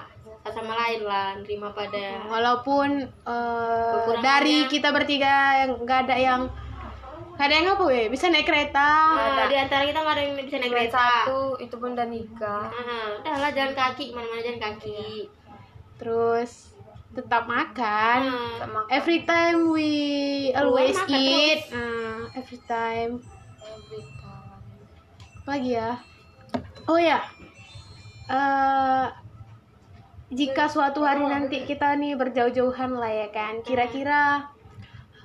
sama 0.51 0.73
lain 0.75 1.01
lah 1.03 1.37
nerima 1.37 1.71
pada 1.71 2.25
Walaupun 2.25 2.89
Kekurangannya. 3.23 4.21
dari 4.21 4.59
kita 4.67 4.89
bertiga 4.91 5.35
yang 5.59 5.71
nggak 5.79 6.01
ada 6.05 6.17
yang 6.17 6.43
nggak 7.35 7.45
ada 7.45 7.55
yang 7.55 7.67
apa 7.71 7.85
weh 7.85 8.07
bisa 8.09 8.27
naik 8.27 8.45
kereta. 8.45 8.91
Nah, 9.15 9.47
di 9.47 9.55
antara 9.55 9.83
kita 9.83 9.99
nggak 9.99 10.15
ada 10.15 10.23
yang 10.23 10.35
bisa 10.37 10.59
naik 10.59 10.73
kereta. 10.73 11.07
satu 11.23 11.41
itu 11.57 11.75
pun 11.75 11.95
udah 11.95 12.07
nikah 12.07 12.67
Ah, 12.67 13.15
udah 13.17 13.35
lah 13.39 13.51
jalan 13.51 13.73
kaki 13.73 14.11
mana-mana 14.11 14.41
jalan 14.41 14.59
kaki. 14.59 15.31
Terus 15.97 16.75
tetap 17.09 17.47
makan. 17.47 18.21
Sama 18.59 18.81
Every 18.91 19.23
time 19.23 19.71
we 19.71 19.91
always 20.53 20.95
makan 20.95 21.15
eat. 21.15 21.61
Ah, 21.71 22.27
every 22.35 22.59
time. 22.65 23.13
every 23.63 24.03
time. 24.03 24.59
Apa 25.39 25.51
lagi 25.55 25.71
ya? 25.73 25.91
Oh 26.85 26.99
ya. 26.99 27.19
Eh 28.29 29.07
jika 30.29 30.69
suatu 30.69 31.01
hari 31.09 31.25
nanti 31.25 31.65
kita 31.65 31.97
nih 31.97 32.13
berjauh-jauhan 32.13 33.01
lah 33.01 33.09
ya 33.09 33.29
kan. 33.33 33.65
Kira-kira 33.65 34.45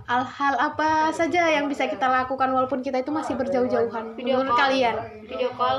hal-hal 0.04 0.54
apa 0.60 1.12
saja 1.16 1.48
yang 1.48 1.72
bisa 1.72 1.88
kita 1.88 2.08
lakukan 2.08 2.52
walaupun 2.52 2.84
kita 2.84 3.00
itu 3.00 3.12
masih 3.12 3.40
berjauh-jauhan 3.40 4.20
Video 4.20 4.44
menurut 4.44 4.52
call. 4.52 4.60
kalian? 4.68 4.96
video 5.24 5.50
call, 5.56 5.78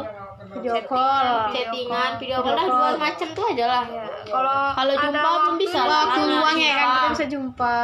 Video 0.56 0.74
call. 0.88 1.52
chattingan, 1.52 2.10
video 2.16 2.40
Video 2.40 2.44
call 2.44 2.56
lah 2.56 2.66
call. 2.68 2.72
dua 2.72 2.90
macam 3.00 3.28
tuh 3.32 3.44
aja 3.52 3.64
lah. 3.68 3.84
Ya, 3.88 4.06
kalau 4.28 4.60
Kalau 4.72 4.92
ada 4.96 5.04
jumpa 5.08 5.28
belum 5.28 5.56
bisa 5.60 5.80
lah. 5.84 6.00
Waktu 6.08 6.20
luang 6.24 6.56
ya 6.56 6.72
kan 6.72 6.84
iya. 6.84 6.92
kita 6.96 7.08
bisa 7.12 7.26
jumpa. 7.28 7.78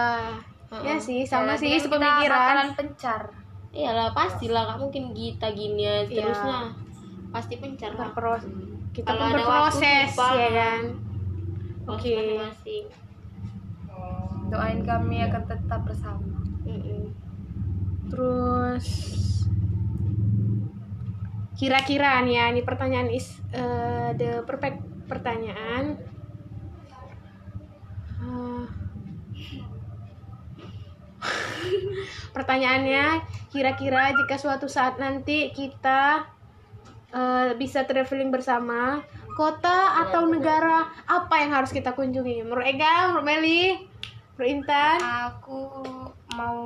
Ya 0.70 0.96
sih, 1.02 1.20
sama 1.26 1.52
ya, 1.56 1.60
sih 1.60 1.72
sepemikiran. 1.82 2.68
pencar 2.78 3.22
Iyalah 3.70 4.10
pastilah 4.10 4.66
nggak 4.66 4.78
mungkin 4.82 5.14
kita 5.14 5.46
gini 5.54 5.86
ya 5.86 5.96
Iya. 6.04 6.26
terusnya. 6.26 6.58
Pasti 7.30 7.54
pencar 7.62 7.94
lah. 7.94 8.10
Kita 8.90 9.06
Kalau 9.06 9.22
pun 9.22 9.30
ada 9.30 9.38
berproses 9.38 10.10
ya 10.18 10.50
kan. 10.50 11.09
Oke. 11.88 12.12
masing-masing. 12.12 12.86
doain 14.50 14.82
kami 14.82 15.22
akan 15.22 15.46
tetap 15.46 15.86
bersama 15.86 16.42
Mm-mm. 16.66 17.14
Terus 18.10 18.86
kira-kira 21.60 22.24
nih 22.24 22.40
ya, 22.40 22.44
ini 22.50 22.64
pertanyaan 22.64 23.12
is 23.12 23.36
eh, 23.52 24.16
the 24.16 24.40
perfect 24.48 24.80
pertanyaan. 25.04 26.00
Eh, 28.24 28.64
pertanyaannya, 32.36 33.20
kira-kira 33.52 34.16
jika 34.16 34.40
suatu 34.40 34.72
saat 34.72 34.96
nanti 34.96 35.52
kita 35.52 36.24
eh, 37.12 37.52
bisa 37.60 37.84
traveling 37.84 38.32
bersama, 38.32 39.04
kota 39.40 40.04
atau 40.04 40.28
negara 40.28 40.84
apa 41.08 41.34
yang 41.40 41.56
harus 41.56 41.72
kita 41.72 41.96
kunjungi? 41.96 42.44
Menurut 42.44 42.68
Ega, 42.68 43.08
menurut 43.08 43.24
Meli, 43.24 43.88
menurut 44.36 44.48
Intan? 44.52 45.00
aku 45.00 45.80
mau 46.36 46.60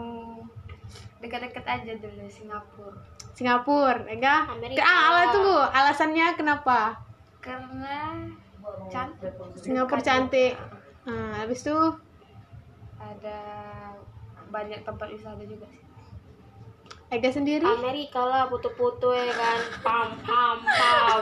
dekat-dekat 1.23 1.63
aja 1.63 1.93
dulu 2.03 2.27
Singapura 2.27 2.99
Singapura, 3.35 4.03
Ega. 4.11 4.51
Amerika. 4.51 4.79
Ke, 4.79 4.83
ah, 4.83 5.01
ala- 5.11 5.31
tunggu, 5.31 5.59
alasannya 5.59 6.27
kenapa? 6.35 6.99
karena 7.45 8.25
cantik 8.89 9.33
Singapura 9.61 10.01
cantik. 10.01 10.57
Nah, 11.05 11.45
habis 11.45 11.61
itu 11.61 11.77
ada 12.97 13.41
banyak 14.49 14.81
tempat 14.81 15.13
wisata 15.13 15.45
juga 15.45 15.69
sih 15.69 15.84
Ega 17.13 17.31
sendiri. 17.31 17.63
Amerika 17.65 18.21
lah 18.25 18.49
foto-foto 18.49 19.13
ya 19.13 19.29
kan 19.31 19.61
pam 19.85 20.09
pam 20.25 20.59
pam 20.65 21.21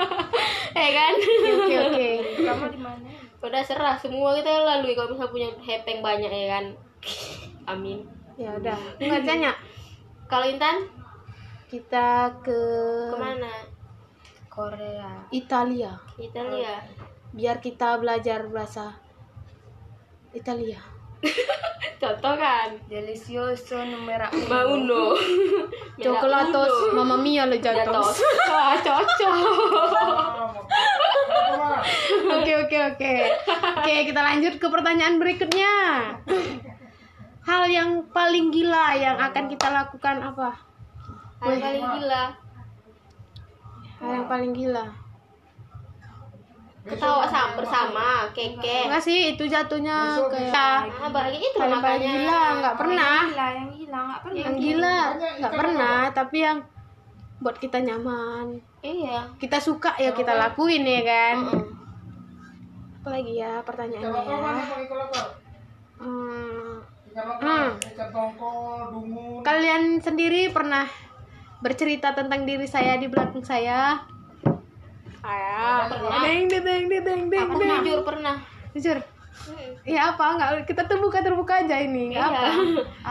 ya 0.80 0.88
kan 0.96 1.12
Oke, 1.60 1.76
oke. 1.76 2.08
kamu 2.40 2.66
di 2.72 2.80
mana 2.80 3.08
udah 3.40 3.62
serah 3.64 3.96
semua 3.96 4.36
kita 4.36 4.52
lalui 4.64 4.92
kalau 4.92 5.16
misalnya 5.16 5.32
punya 5.32 5.48
hepeng 5.64 6.00
banyak 6.04 6.28
ya 6.28 6.46
kan 6.60 6.64
amin 7.66 8.04
Ya 8.40 8.56
udah. 8.56 8.72
Nggak 8.96 9.28
tanya. 9.28 9.52
kalau 10.24 10.48
Intan 10.48 10.88
Kita 11.68 12.32
ke 12.40 12.56
ke 13.12 13.16
mana 13.20 13.52
Korea 14.48 15.28
Italia. 15.28 15.92
Italia 16.16 16.80
Biar 17.36 17.60
kita 17.60 18.00
belajar 18.00 18.48
bahasa 18.48 18.96
Italia. 20.32 20.80
Contoh 22.00 22.34
kan 22.40 22.80
delicioso 22.88 23.76
numero 23.84 24.24
uno 24.32 24.48
Mauno 24.48 25.04
Coklatos, 26.00 26.96
mamma 26.96 27.20
mia 27.20 27.44
lo 27.44 27.60
Jatos. 27.60 28.24
Wah, 28.48 28.72
cocok. 28.80 29.36
Oke, 32.40 32.52
oke, 32.56 32.78
oke. 32.96 33.12
Oke, 33.76 33.94
kita 34.08 34.20
lanjut 34.24 34.56
ke 34.56 34.66
pertanyaan 34.72 35.20
berikutnya. 35.20 35.74
Hal 37.44 37.62
yang 37.68 38.08
paling 38.16 38.48
gila 38.48 38.96
yang 38.96 39.20
akan 39.20 39.44
kita 39.52 39.68
lakukan 39.68 40.24
apa? 40.24 40.56
Hal 41.44 41.52
paling 41.60 41.86
gila. 42.00 42.24
Hal 44.00 44.08
yang 44.08 44.26
paling 44.28 44.52
gila. 44.56 44.84
Ketawa 46.80 47.24
sama 47.28 47.50
bersama 47.60 48.08
keke. 48.32 48.88
Enggak 48.88 49.04
sih 49.04 49.36
itu 49.36 49.44
jatuhnya 49.44 50.16
kayak 50.32 50.88
ah 50.88 51.10
bahagia 51.12 51.38
itu 51.38 51.58
makanya 51.60 52.12
gila 52.16 52.42
nggak 52.60 52.76
pernah. 52.80 53.18
gila 53.28 53.48
yang 53.52 53.68
gila 53.76 53.98
nggak 54.00 54.20
pernah. 54.24 54.40
Yang 54.40 54.54
gila 54.56 54.98
nggak 55.40 55.54
pernah 55.54 55.98
tapi 56.16 56.36
yang 56.40 56.58
buat 57.40 57.56
kita 57.60 57.78
nyaman. 57.84 58.46
Iya. 58.80 59.36
Kita 59.36 59.60
suka 59.60 59.96
ya 60.00 60.16
kita 60.16 60.32
lakuin 60.36 60.84
ya 60.84 61.02
kan? 61.04 61.36
Mm-mm. 61.44 61.78
apalagi 63.00 63.32
ya 63.32 63.64
pertanyaannya 63.64 64.22
ya? 64.28 64.36
Hmm, 66.00 66.84
hmm. 67.16 67.68
kalian 69.40 70.04
sendiri 70.04 70.52
pernah 70.52 70.84
bercerita 71.64 72.12
tentang 72.12 72.44
diri 72.44 72.68
saya 72.68 73.00
di 73.00 73.08
belakang 73.08 73.40
saya 73.40 74.04
saya 75.20 75.86
Pernah. 75.86 76.20
deng 76.22 76.42
deng 76.46 76.64
deng 76.64 76.84
deng 76.88 77.02
deng 77.04 77.22
deng 77.28 77.42
aku 77.46 77.60
deng. 77.60 77.70
jujur 77.80 78.00
pernah. 78.02 78.36
Jujur. 78.72 78.98
Ya 79.82 80.12
apa? 80.12 80.36
Nggak 80.36 80.68
kita 80.68 80.84
terbuka 80.84 81.20
terbuka 81.20 81.64
aja 81.64 81.76
ini. 81.76 82.12
Nggak 82.12 82.24
apa? 82.24 82.44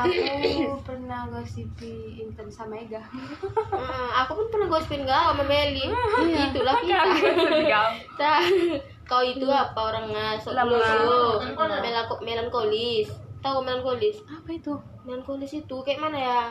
Iya 0.06 0.34
aku 0.68 0.78
pernah 0.86 1.26
gosipi 1.28 1.94
Intan 2.20 2.48
sama 2.48 2.78
Ega. 2.78 3.02
Mm, 3.02 4.08
aku 4.16 4.32
pun 4.38 4.46
pernah 4.50 4.68
gosipin 4.70 5.04
kau 5.04 5.34
sama 5.34 5.44
Meli 5.44 5.90
itulah 5.90 6.76
kita. 6.80 7.02
Nah, 8.16 8.40
kau 9.04 9.22
itu 9.22 9.46
apa 9.46 9.80
orangnya 9.80 10.38
sok 10.38 10.54
lusuh 10.64 11.42
Melako- 11.58 12.22
melankolis. 12.22 13.10
Tahu 13.40 13.64
melankolis? 13.64 14.20
Apa 14.28 14.50
itu? 14.52 14.76
Melankolis 15.04 15.52
itu 15.56 15.76
kayak 15.82 16.00
mana 16.00 16.18
ya? 16.18 16.42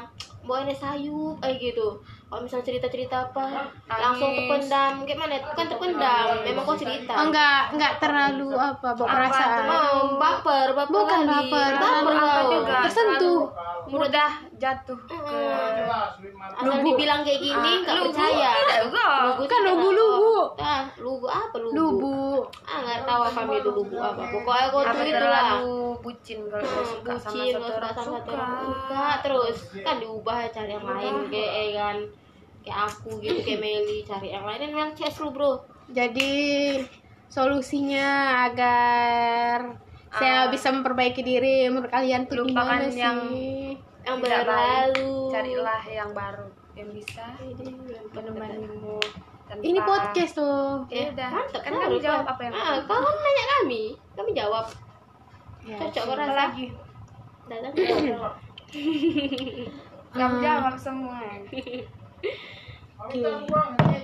Bawaannya 0.42 0.72
sayup 0.72 1.36
kayak 1.38 1.60
gitu 1.60 2.00
kalau 2.28 2.44
misalnya 2.44 2.66
cerita 2.68 2.86
cerita 2.92 3.16
apa 3.24 3.72
langsung 3.88 4.36
terpendam. 4.36 4.92
Kayak 5.08 5.18
mana? 5.18 5.34
Bukan 5.48 5.66
terpendam 5.72 6.26
memang 6.44 6.62
kau 6.68 6.76
cerita. 6.76 7.12
Oh, 7.16 7.26
nggak 7.32 7.60
nggak 7.72 7.92
terlalu 7.96 8.48
apa 8.52 8.88
bawa 8.92 9.08
perasaan. 9.08 9.64
Oh, 9.64 10.00
baper, 10.20 10.66
baper 10.76 10.92
Bukan 10.92 11.20
lagi. 11.24 11.48
baper, 11.48 11.70
baper 11.80 12.44
juga 12.52 12.74
tersentuh. 12.84 13.40
mudah 13.88 14.32
jatuh 14.60 15.00
Asal 16.60 16.84
dibilang 16.84 17.24
kayak 17.24 17.40
gini, 17.40 17.72
nggak 17.80 17.96
percaya. 18.12 18.52
Lugu 19.24 19.44
kan 19.48 19.60
lugu 19.64 19.88
lugu. 19.96 20.38
Ah, 20.60 20.84
lugu 21.00 21.24
apa 21.24 21.56
lugu? 21.56 21.72
lugu. 21.72 22.20
Ah, 22.68 22.84
nggak 22.84 23.00
tahu 23.08 23.22
apa 23.24 23.40
itu 23.56 23.70
lugu 23.72 23.96
apa. 23.96 24.22
Pokoknya 24.28 24.66
kau 24.68 24.82
tuh 24.84 24.92
itu 25.00 25.16
lah. 25.16 25.16
terlalu 25.16 25.76
bucin 26.04 26.38
kalau 26.44 26.68
nggak 26.68 26.84
suka 26.84 27.12
sama 27.16 27.32
Bucin, 27.32 27.54
sama 27.56 27.68
satu 27.96 28.02
suka. 28.04 28.32
orang. 28.36 28.52
Suka 28.60 29.06
terus. 29.24 29.56
Kan 29.80 29.96
diubah 30.04 30.36
cari 30.52 30.72
yang 30.76 30.84
lain 30.84 31.14
kayak 31.32 31.50
eh, 31.56 31.68
kan 31.72 31.96
kayak 32.64 32.78
aku 32.90 33.18
gitu 33.20 33.40
kayak 33.42 33.60
Meli 33.60 33.98
cari 34.04 34.28
yang 34.32 34.44
lain. 34.44 34.70
Yang 34.70 34.90
CS 34.98 35.16
lu 35.24 35.30
bro. 35.32 35.62
Jadi 35.88 36.32
solusinya 37.28 38.06
agar 38.48 39.76
saya 40.08 40.48
bisa 40.48 40.72
memperbaiki 40.72 41.20
diri. 41.20 41.68
Menurut 41.68 41.92
kalian 41.92 42.24
tuh 42.26 42.44
Lupakan 42.44 42.80
gimana 42.80 42.88
yang- 42.92 43.28
sih? 43.32 43.76
Yang 44.04 44.16
baik. 44.24 44.32
berlalu. 44.40 45.12
Carilah 45.32 45.82
yang 45.84 46.10
baru 46.16 46.48
yang 46.78 46.88
bisa 46.94 47.26
menemanimu. 48.14 49.02
tanpa 49.48 49.64
ini 49.64 49.80
podcast 49.80 50.36
tuh 50.36 50.84
ya 50.92 51.08
udah. 51.08 51.30
mantap 51.32 51.64
kan 51.64 51.72
kan 51.72 51.88
kamu 51.88 51.98
jawab 52.04 52.24
apa 52.28 52.40
yang 52.44 52.52
ah, 52.52 52.76
kau 52.84 53.00
kan 53.00 53.16
nanya 53.16 53.44
kami. 53.58 53.82
Kami 54.12 54.30
jawab. 54.36 54.66
Ya. 55.64 55.76
cocok 55.80 56.04
lagi? 56.14 56.66
Datang 57.48 57.72
kamu 60.12 60.36
jawab 60.44 60.74
semua. 60.76 61.18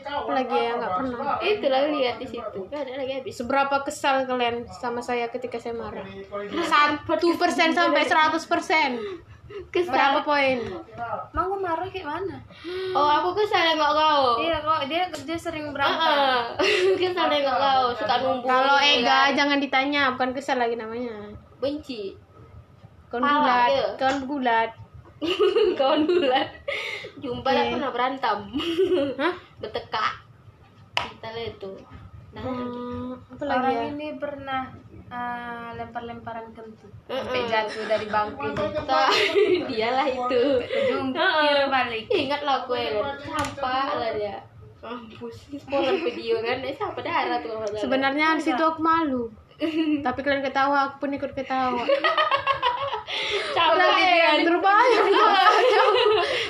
apa 0.05 0.31
lagi 0.31 0.55
ya 0.55 0.73
nggak 0.79 0.93
pernah. 0.97 1.19
Itu 1.43 1.67
lah 1.67 1.81
lihat 1.91 2.17
di 2.23 2.27
situ. 2.31 2.61
Ada 2.71 2.95
lagi 2.95 3.13
habis. 3.21 3.35
Seberapa 3.35 3.77
kesal 3.83 4.25
kalian 4.25 4.65
sama 4.71 5.03
saya 5.03 5.27
ketika 5.29 5.59
saya 5.59 5.75
marah? 5.75 6.07
Satu 6.65 7.35
persen 7.37 7.75
sampai 7.75 8.07
seratus 8.07 8.47
persen. 8.47 9.03
Berapa 9.71 10.25
poin? 10.25 10.57
Mau 11.37 11.53
gue 11.53 11.61
marah 11.61 11.85
kayak 11.93 12.09
mana? 12.09 12.41
Oh 12.97 13.11
aku 13.21 13.45
kesal 13.45 13.77
nggak 13.77 13.93
kau 13.93 14.41
iya 14.41 14.57
kok 14.65 14.89
dia 14.89 15.05
dia 15.13 15.39
sering 15.39 15.69
berantem. 15.75 16.01
Ah, 16.01 16.57
kesal 17.01 17.29
nggak 17.29 17.59
kau 17.61 17.85
suka 17.93 18.15
numpuk. 18.25 18.49
Kalau 18.49 18.77
Ega 18.81 19.29
kan. 19.29 19.37
jangan 19.37 19.59
ditanya. 19.61 20.03
Bukan 20.17 20.31
kesal 20.33 20.57
lagi 20.57 20.81
namanya. 20.81 21.35
Benci. 21.61 22.17
Kawan 23.13 23.21
Pala 23.21 23.37
bulat 23.37 23.69
dia. 23.69 23.87
kawan 24.01 24.19
bulat 24.25 24.71
kawan 25.79 26.05
bulan. 26.05 26.47
Jumpa 27.19 27.49
lah 27.49 27.63
Oke. 27.65 27.73
pernah 27.79 27.91
berantem. 27.91 28.39
Hah? 29.23 29.35
Bertekak 29.59 30.13
kita 30.95 31.29
lah 31.31 31.45
itu 31.45 31.73
nah 32.35 32.43
Hmm, 32.43 33.15
orang 33.47 33.71
ya? 33.71 33.83
ini 33.95 34.19
pernah 34.19 34.67
ah, 35.07 35.71
lempar-lemparan 35.79 36.51
kentut. 36.51 36.91
Sampai 37.07 37.47
jatuh 37.47 37.87
dari 37.87 38.11
bangku 38.11 38.43
tak 38.83 39.11
dialah 39.71 40.03
itu. 40.03 40.43
Jungkir 40.91 41.71
balik. 41.71 42.11
Ingat 42.11 42.43
lah 42.43 42.67
gue 42.67 42.83
kan 42.99 43.17
sampah 43.23 43.87
lah 43.95 44.11
dia? 44.19 44.43
Mampus 44.83 45.47
spoiler 45.55 45.95
video 46.03 46.43
kan. 46.43 46.59
Eh 46.61 46.75
siapa 46.75 46.99
darah 47.01 47.39
tuh? 47.39 47.55
Sebenarnya 47.79 48.35
di 48.35 48.43
situ 48.43 48.59
aku 48.59 48.83
malu. 48.83 49.31
Tapi 50.03 50.19
kalian 50.21 50.43
ketawa 50.43 50.91
aku 50.91 51.07
pun 51.07 51.15
ikut 51.15 51.31
ketawa 51.33 51.87
capek 53.55 53.77
lagi 53.77 54.03
ya 54.03 54.11
dia 54.13 54.27
kan. 54.27 54.39
terbayang. 54.47 55.07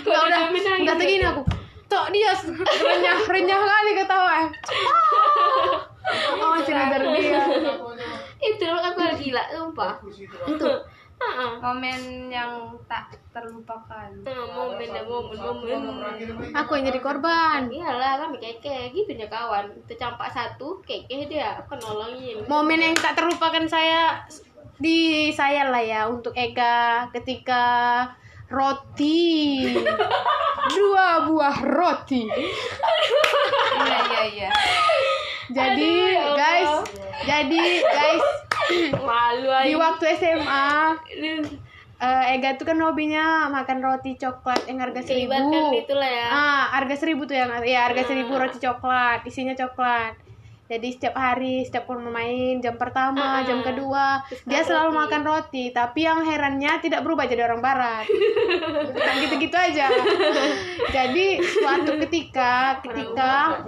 Nggak 0.05 0.21
udah 0.29 0.41
menangis 0.51 0.83
nggak 0.85 0.97
tegini 0.99 1.25
aku. 1.27 1.43
Tok 1.85 2.07
dia 2.11 2.33
renyah 2.65 3.19
renyah 3.29 3.61
kali 3.61 3.91
ketawa 3.95 4.37
oh 6.41 6.49
masih 6.59 6.73
ngejar 6.75 7.03
dia. 7.17 7.41
Itu 8.41 8.65
loh 8.69 8.83
aku 8.83 9.01
gila 9.21 9.43
sumpah. 9.53 9.93
Itu. 10.49 10.71
Momen 11.65 12.29
yang 12.29 12.77
tak 12.85 13.17
terlupakan. 13.33 14.13
Ah. 14.29 14.45
momen 14.53 14.89
ya 14.93 15.03
momen 15.09 15.39
momen. 15.41 15.81
Aku 16.53 16.77
yang 16.77 16.85
jadi 16.93 17.01
korban. 17.01 17.73
Iyalah 17.73 18.21
kami 18.21 18.37
keke 18.37 18.93
gitu 18.93 19.09
ya 19.17 19.31
kawan. 19.33 19.73
Itu 19.73 19.97
campak 19.97 20.29
satu 20.29 20.85
keke 20.85 21.25
dia. 21.31 21.65
Aku 21.65 21.81
nolongin. 21.81 22.45
Momen 22.45 22.81
yang 22.83 22.95
tak 22.99 23.17
terlupakan 23.17 23.65
saya 23.65 24.21
di 24.79 25.31
saya 25.31 25.71
lah 25.71 25.83
ya 25.83 26.11
untuk 26.11 26.35
Ega 26.35 27.07
ketika 27.15 27.65
roti. 28.51 29.71
Dua 30.75 31.29
buah 31.29 31.59
roti. 31.61 32.25
Iya 32.25 33.99
iya 34.11 34.23
iya. 34.33 34.51
Jadi 35.53 35.91
Aduh, 35.93 36.17
ya 36.17 36.27
guys 36.33 36.73
jadi 37.29 37.63
guys 37.85 38.25
malu 39.05 39.53
di 39.69 39.77
waktu 39.77 40.05
SMA 40.17 40.73
eh, 42.01 42.33
Ega 42.33 42.57
tuh 42.57 42.65
kan 42.65 42.81
hobinya 42.81 43.53
makan 43.53 43.85
roti 43.85 44.17
coklat 44.17 44.65
yang 44.65 44.81
harga 44.81 45.05
seribu. 45.05 45.37
itulah 45.77 46.09
ya. 46.09 46.27
Ah 46.33 46.63
harga 46.73 46.97
seribu 46.97 47.29
tuh 47.29 47.37
yang 47.37 47.53
ya 47.61 47.93
harga 47.93 48.09
seribu 48.09 48.33
roti 48.41 48.57
coklat 48.57 49.21
isinya 49.29 49.53
coklat 49.53 50.24
jadi 50.65 50.89
setiap 50.97 51.13
hari 51.13 51.61
setiap 51.61 51.93
mau 51.93 52.09
main 52.09 52.57
jam 52.65 52.81
pertama 52.81 53.21
Ah. 53.21 53.45
jam 53.45 53.61
kedua 53.61 54.25
dia 54.49 54.65
selalu 54.65 54.97
makan 54.97 55.21
roti. 55.21 55.69
Tapi 55.69 56.09
yang 56.09 56.25
herannya 56.25 56.81
tidak 56.81 57.05
berubah 57.05 57.29
jadi 57.29 57.45
orang 57.45 57.61
barat. 57.61 58.09
Nah, 58.97 59.15
gitu-gitu 59.21 59.53
aja. 59.53 59.93
Jadi 60.97 61.43
suatu 61.43 62.01
ketika 62.09 62.81
ketika 62.81 63.61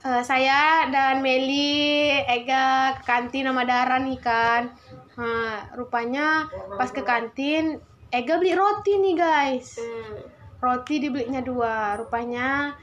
eh, 0.00 0.22
saya 0.24 0.88
dan 0.88 1.20
Meli 1.20 2.08
Ega 2.24 2.96
ke 2.96 3.02
kantin 3.04 3.44
sama 3.44 3.68
Dara 3.68 4.00
nih 4.00 4.16
kan. 4.16 4.72
Nah, 5.20 5.68
rupanya 5.76 6.48
pas 6.80 6.88
ke 6.88 7.04
kantin 7.04 7.76
Ega 8.08 8.40
beli 8.40 8.56
roti 8.56 8.96
nih 8.96 9.14
guys. 9.14 9.76
Hmm. 9.76 10.24
roti 10.60 11.00
dibelinya 11.00 11.40
dua. 11.44 11.96
Rupanya 12.00 12.76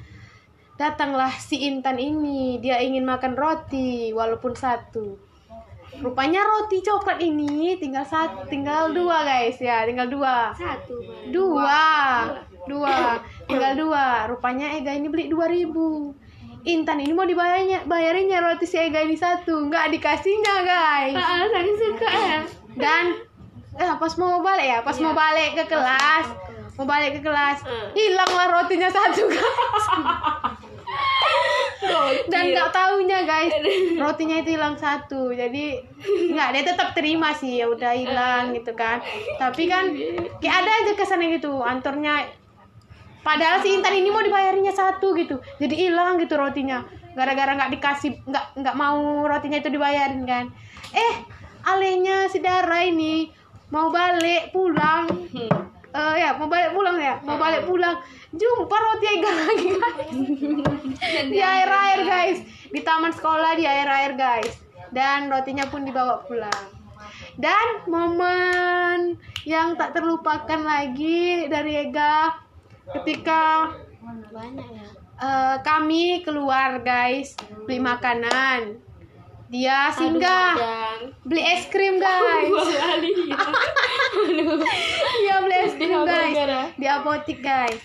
datanglah 0.77 1.33
si 1.41 1.65
Intan 1.67 1.97
ini. 1.97 2.61
Dia 2.61 2.79
ingin 2.79 3.03
makan 3.03 3.33
roti 3.33 4.13
walaupun 4.13 4.53
satu. 4.53 5.17
Rupanya 5.97 6.45
roti 6.45 6.85
coklat 6.85 7.17
ini 7.17 7.73
tinggal 7.81 8.05
satu 8.05 8.45
tinggal 8.45 8.93
dua 8.93 9.25
guys. 9.25 9.57
Ya 9.57 9.83
tinggal 9.83 10.07
dua. 10.07 10.53
Satu 10.53 11.01
dua. 11.33 11.83
Dua. 12.69 13.17
Tinggal 13.49 13.73
dua. 13.73 14.29
Rupanya 14.29 14.77
Ega 14.77 14.93
ini 14.93 15.09
beli 15.09 15.25
dua 15.27 15.49
ribu. 15.49 16.13
Intan 16.67 17.01
ini 17.01 17.15
mau 17.15 17.25
dibayarnya 17.25 17.89
bayarinnya 17.89 18.45
roti 18.45 18.69
si 18.69 18.77
Ega 18.77 19.01
ini 19.01 19.17
satu. 19.17 19.65
Nggak 19.67 19.89
dikasihnya 19.97 20.55
guys. 20.61 21.17
Ah 21.17 21.43
saya 21.49 21.73
suka 21.73 22.09
ya. 22.13 22.39
Dan 22.77 23.05
eh, 23.81 23.93
pas 23.97 24.13
mau 24.21 24.45
balik 24.45 24.67
ya 24.69 24.79
pas 24.85 24.97
mau 25.01 25.17
balik 25.17 25.57
ke 25.57 25.65
kelas. 25.65 26.27
mau 26.77 26.85
balik 26.85 27.17
ke 27.17 27.25
kelas. 27.25 27.65
Hmm. 27.65 27.89
hilanglah 27.97 28.53
rotinya 28.53 28.85
satu 28.85 29.25
guys 29.25 29.85
dan 32.27 32.43
nggak 32.51 32.69
taunya 32.71 33.19
guys. 33.23 33.53
Rotinya 33.95 34.41
itu 34.41 34.55
hilang 34.55 34.75
satu. 34.75 35.31
Jadi 35.31 35.81
nggak 36.33 36.49
dia 36.53 36.63
tetap 36.63 36.91
terima 36.97 37.31
sih. 37.35 37.59
Ya 37.59 37.67
udah 37.69 37.93
hilang 37.93 38.55
gitu 38.55 38.73
kan. 38.73 39.03
Tapi 39.39 39.67
kan 39.69 39.91
kayak 40.39 40.55
ada 40.63 40.71
aja 40.83 40.91
kesannya 40.95 41.37
gitu. 41.39 41.59
Antornya 41.61 42.27
padahal 43.23 43.59
si 43.59 43.75
Intan 43.75 43.91
ini 43.91 44.09
mau 44.09 44.23
dibayarinya 44.23 44.71
satu 44.71 45.15
gitu. 45.15 45.39
Jadi 45.59 45.75
hilang 45.87 46.19
gitu 46.19 46.35
rotinya. 46.39 46.83
Gara-gara 47.17 47.57
nggak 47.57 47.71
dikasih 47.79 48.11
nggak 48.25 48.45
nggak 48.61 48.75
mau 48.77 49.25
rotinya 49.25 49.57
itu 49.59 49.69
dibayarin 49.71 50.23
kan. 50.23 50.45
Eh 50.93 51.13
alehnya 51.67 52.31
si 52.31 52.39
Dara 52.39 52.83
ini 52.85 53.27
mau 53.67 53.91
balik 53.91 54.55
pulang 54.55 55.27
Eh 55.97 56.15
ya 56.21 56.37
mau 56.37 56.45
balik 56.45 56.77
pulang 56.77 56.97
ya? 57.01 57.17
Mau 57.25 57.41
balik 57.41 57.65
pulang. 57.65 57.97
Jumpa 58.29 58.75
roti 58.77 59.07
Ega 59.17 59.31
lagi 59.33 59.67
guys. 59.73 60.09
Di 61.33 61.39
air 61.41 61.69
air 61.69 61.99
guys. 62.05 62.39
Di 62.69 62.79
taman 62.85 63.09
sekolah 63.09 63.57
di 63.57 63.65
air 63.65 63.89
air 63.89 64.13
guys. 64.13 64.61
Dan 64.93 65.33
rotinya 65.33 65.65
pun 65.65 65.81
dibawa 65.89 66.21
pulang. 66.29 66.77
Dan 67.37 67.85
momen 67.89 69.17
yang 69.45 69.73
tak 69.73 69.97
terlupakan 69.97 70.61
lagi 70.61 71.49
dari 71.49 71.89
Ega 71.89 72.45
ketika 72.93 73.73
eh, 75.17 75.57
kami 75.65 76.21
keluar 76.21 76.81
guys 76.85 77.33
beli 77.65 77.81
makanan 77.81 78.79
dia 79.47 79.87
singgah 79.95 80.59
beli 81.23 81.43
es 81.43 81.71
krim 81.71 81.99
guys. 81.99 82.51
Dia 85.23 85.35
beli 85.43 85.57
es 85.63 85.73
krim 85.79 86.03
guys. 86.03 86.35
di 86.75 86.87
apotik 86.87 87.39
guys. 87.39 87.79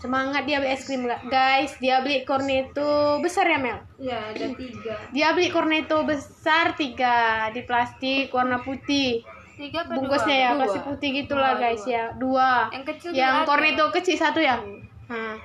Semangat 0.00 0.48
dia 0.48 0.58
beli 0.64 0.72
es 0.72 0.88
krim 0.88 1.04
guys. 1.28 1.76
Dia 1.84 2.00
beli 2.00 2.24
cornetto 2.24 3.20
besar 3.20 3.44
ya 3.44 3.60
Mel? 3.60 3.84
Ya 4.00 4.32
ada 4.32 4.56
tiga. 4.56 4.96
Dia 5.12 5.36
beli 5.36 5.52
cornetto 5.52 6.00
besar 6.08 6.80
tiga 6.80 7.48
di 7.52 7.60
plastik 7.68 8.32
warna 8.32 8.64
putih. 8.64 9.20
Tiga 9.60 9.84
bungkusnya 9.84 10.36
ya 10.36 10.48
dua? 10.56 10.58
plastik 10.64 10.82
putih 10.88 11.08
gitulah 11.12 11.60
guys 11.60 11.84
ya. 11.84 12.16
Dua. 12.16 12.72
Yang 12.72 12.84
kecil 12.96 13.10
yang 13.12 13.44
cornetto 13.44 13.92
kecil 13.92 14.16
satu 14.16 14.40
ya? 14.40 14.64
Nah. 15.12 15.36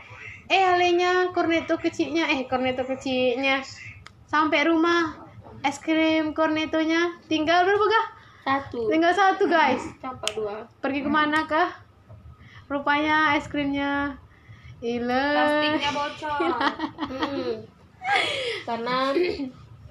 eh 0.48 0.64
alenya 0.64 1.36
cornetto 1.36 1.76
kecilnya 1.76 2.32
eh 2.32 2.48
cornetto 2.48 2.88
kecilnya. 2.88 3.68
Sampai 4.32 4.64
rumah 4.64 5.27
es 5.66 5.78
krim 5.80 6.34
cornettonya 6.34 7.18
tinggal 7.26 7.66
berapa 7.66 7.86
kah 7.88 8.06
satu. 8.48 8.88
Tinggal 8.88 9.12
satu 9.12 9.44
guys. 9.46 9.84
Campak 10.00 10.32
dua. 10.32 10.64
Pergi 10.80 11.04
ke 11.04 11.10
mana 11.12 11.44
kah 11.44 11.68
rupanya 12.68 13.36
es 13.36 13.48
krimnya 13.48 14.16
hilang. 14.80 15.36
Plastiknya 15.74 15.92
bocor. 15.94 16.40
Mm. 17.08 17.60
karena 18.64 19.12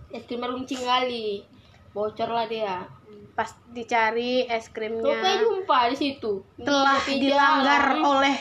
es 0.08 0.24
krim 0.24 0.40
runcing 0.40 0.80
kali 0.80 1.44
bocor 1.92 2.32
lah 2.32 2.48
dia. 2.48 2.88
Pas 3.36 3.52
dicari 3.68 4.48
es 4.48 4.72
rupanya 4.72 4.72
krimnya 4.72 5.36
jumpa 5.36 5.92
di 5.92 5.96
situ. 6.00 6.40
Telah 6.56 6.96
Di 7.04 7.20
dilanggar 7.20 7.92
jalan. 7.92 8.08
oleh 8.08 8.36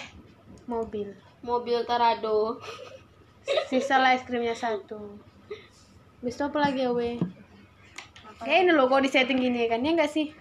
mobil. 0.63 1.11
Mobil 1.43 1.83
Tarado. 1.83 2.63
Sisa 3.67 3.99
es 4.15 4.23
krimnya 4.23 4.55
satu 4.55 5.19
Bis 6.25 6.33
itu 6.33 6.41
apa 6.41 6.57
lagi 6.57 6.81
ya 6.81 6.89
we 6.89 7.21
kayak 8.41 8.65
ini 8.65 8.73
loh 8.73 8.89
kok 8.89 9.05
di 9.05 9.13
setting 9.13 9.37
gini 9.37 9.69
kan? 9.69 9.85
Ya 9.85 9.93
enggak 9.93 10.09
sih? 10.09 10.33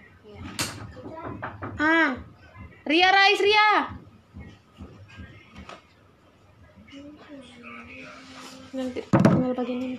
Ah. 1.77 2.17
Ria 2.89 3.09
Rais 3.13 3.37
Ria! 3.37 3.69
Nanti 8.73 8.99
tinggal 9.05 9.53
bagian 9.53 9.81
ini. 9.85 9.97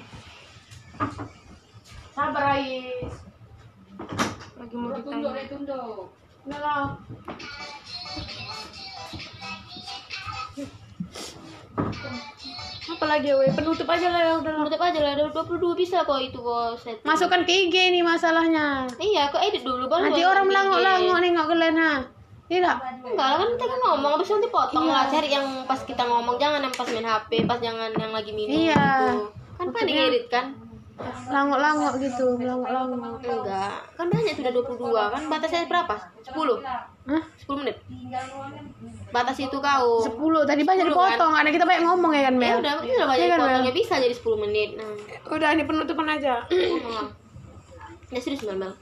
Sabar 2.10 2.42
Rais. 2.50 3.14
Lagi 4.58 4.74
mau 4.74 4.90
ditanya. 4.90 5.46
Tunduk 5.46 6.10
Udah 6.46 6.60
lah. 6.62 6.84
apa 11.76 12.06
lagi 12.06 12.35
ya 12.86 13.34
we 13.34 13.46
penutup 13.50 13.88
aja 13.90 14.06
lah 14.06 14.20
ya 14.22 14.32
udah 14.38 14.52
lah. 14.54 14.64
Tutup 14.70 14.82
aja 14.82 14.98
lah, 15.02 15.10
ada 15.18 15.24
22 15.26 15.74
bisa 15.74 16.06
kok 16.06 16.20
itu 16.22 16.38
kok 16.38 16.78
set. 16.78 16.98
masukkan 17.02 17.42
ke 17.42 17.52
IG 17.66 17.74
nih 17.90 18.04
masalahnya 18.06 18.86
Iya, 18.96 19.28
kok 19.34 19.42
edit 19.42 19.66
dulu 19.66 19.90
baru. 19.90 20.06
nanti 20.06 20.22
orang 20.22 20.46
melangok-langok 20.46 21.18
nengok 21.18 21.46
kalian 21.50 21.76
ha 21.76 21.92
tidak 22.46 22.76
Enggak 23.02 23.26
lah 23.26 23.36
kan 23.42 23.48
kita 23.58 23.64
kan 23.66 23.78
ngomong 23.82 24.10
habis 24.14 24.28
nanti 24.30 24.48
potong 24.48 24.86
Iya. 24.86 24.94
lah 24.94 25.04
cari 25.10 25.28
yang 25.34 25.46
pas 25.66 25.80
kita 25.82 26.02
ngomong 26.06 26.36
jangan 26.38 26.60
yang 26.62 26.74
pas 26.74 26.86
main 26.86 27.02
HP, 27.06 27.30
pas 27.42 27.58
jangan 27.58 27.90
yang 27.98 28.12
lagi 28.14 28.30
minum 28.30 28.54
Iya. 28.54 28.78
gitu. 28.78 29.18
Kan 29.58 29.66
pada 29.74 29.90
edit 29.90 30.24
kan? 30.30 30.46
langok-langok 31.28 32.00
gitu 32.00 32.40
melangok-langok 32.40 33.20
Enggak. 33.20 33.76
Kan 33.98 34.06
banyak 34.08 34.32
sudah 34.32 34.52
22 34.54 35.12
kan 35.12 35.22
batasnya 35.26 35.66
berapa? 35.66 35.94
10. 36.22 36.62
Hah? 37.06 37.22
10 37.38 37.60
menit. 37.62 37.76
Batas 39.08 39.36
itu 39.38 39.56
kau. 39.56 39.88
10 40.02 40.42
tadi 40.42 40.60
banyak 40.62 40.84
10 40.84 40.90
dipotong 40.90 41.30
karena 41.32 41.50
kita 41.50 41.62
banyak 41.62 41.82
ngomong 41.84 42.10
ya 42.10 42.20
kan 42.26 42.32
Ya 42.32 42.36
Mel 42.36 42.54
udah, 42.58 42.72
itu 42.76 42.92
udah 42.92 43.06
banyak 43.06 43.26
kan, 43.26 43.38
potongnya 43.38 43.64
Mel? 43.64 43.78
bisa 43.78 43.92
jadi 43.96 44.12
10 44.12 44.42
menit. 44.42 44.68
Nah, 44.74 44.84
udah 45.28 45.48
ini 45.50 45.62
penutupan 45.62 46.06
aja 46.08 46.28
lah. 46.36 46.42
Ya 48.06 48.18
serius 48.18 48.42
Mel, 48.42 48.56
Mel. 48.56 48.72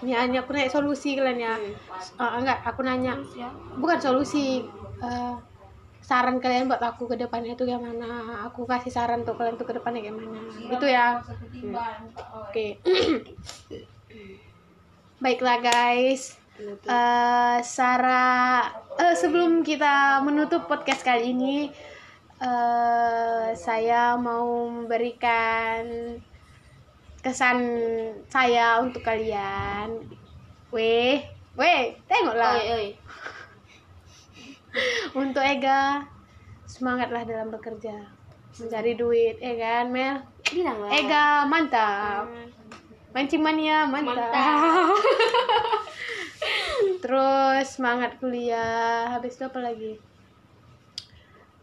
ini 0.00 0.10
hanya 0.10 0.40
aku 0.40 0.50
nanya 0.50 0.66
solusi 0.66 1.12
kalian 1.12 1.36
ya 1.36 1.52
Ah, 2.16 2.34
enggak 2.34 2.58
aku 2.64 2.80
nanya 2.80 3.12
bukan 3.76 3.98
solusi 3.98 4.64
Eh, 4.98 5.32
saran 6.00 6.38
kalian 6.38 6.64
buat 6.64 6.80
aku 6.80 7.06
ke 7.06 7.14
depannya 7.14 7.52
itu 7.52 7.62
gimana 7.62 8.40
aku 8.42 8.64
kasih 8.64 8.88
saran 8.88 9.20
untuk 9.20 9.36
kalian 9.36 9.54
tuh 9.54 9.62
ke 9.62 9.70
depannya 9.72 10.00
gimana 10.02 10.38
itu 10.66 10.86
ya 10.86 11.20
Hmm. 11.52 11.76
oke 12.40 12.66
baiklah 15.20 15.60
guys 15.60 16.39
Eh, 16.60 17.58
Sarah 17.64 18.68
eh, 19.00 19.16
sebelum 19.16 19.64
kita 19.64 20.20
menutup 20.20 20.68
podcast 20.68 21.00
kali 21.00 21.32
ini 21.32 21.72
eh, 22.36 23.48
saya 23.56 24.20
mau 24.20 24.68
memberikan 24.68 25.80
kesan 27.24 27.58
saya 28.28 28.76
untuk 28.84 29.00
kalian 29.00 30.04
weh 30.68 31.24
weh 31.56 31.96
tengoklah 32.04 32.60
Oi, 32.60 32.68
oi. 32.76 32.88
untuk 35.24 35.40
Ega 35.40 36.04
semangatlah 36.68 37.24
dalam 37.24 37.48
bekerja 37.48 38.04
mencari 38.60 39.00
duit 39.00 39.40
ya 39.40 39.56
kan 39.56 39.88
Mel 39.88 40.20
Bilang 40.44 40.76
lah. 40.76 40.90
Ega 40.92 41.24
mantap 41.48 42.28
mancing 43.16 43.40
mania 43.40 43.88
mantap, 43.88 44.28
Mantap. 44.28 44.92
terus 47.00 47.66
semangat 47.66 48.20
kuliah. 48.20 49.10
Habis 49.12 49.36
itu 49.36 49.44
apa 49.48 49.60
lagi? 49.60 49.92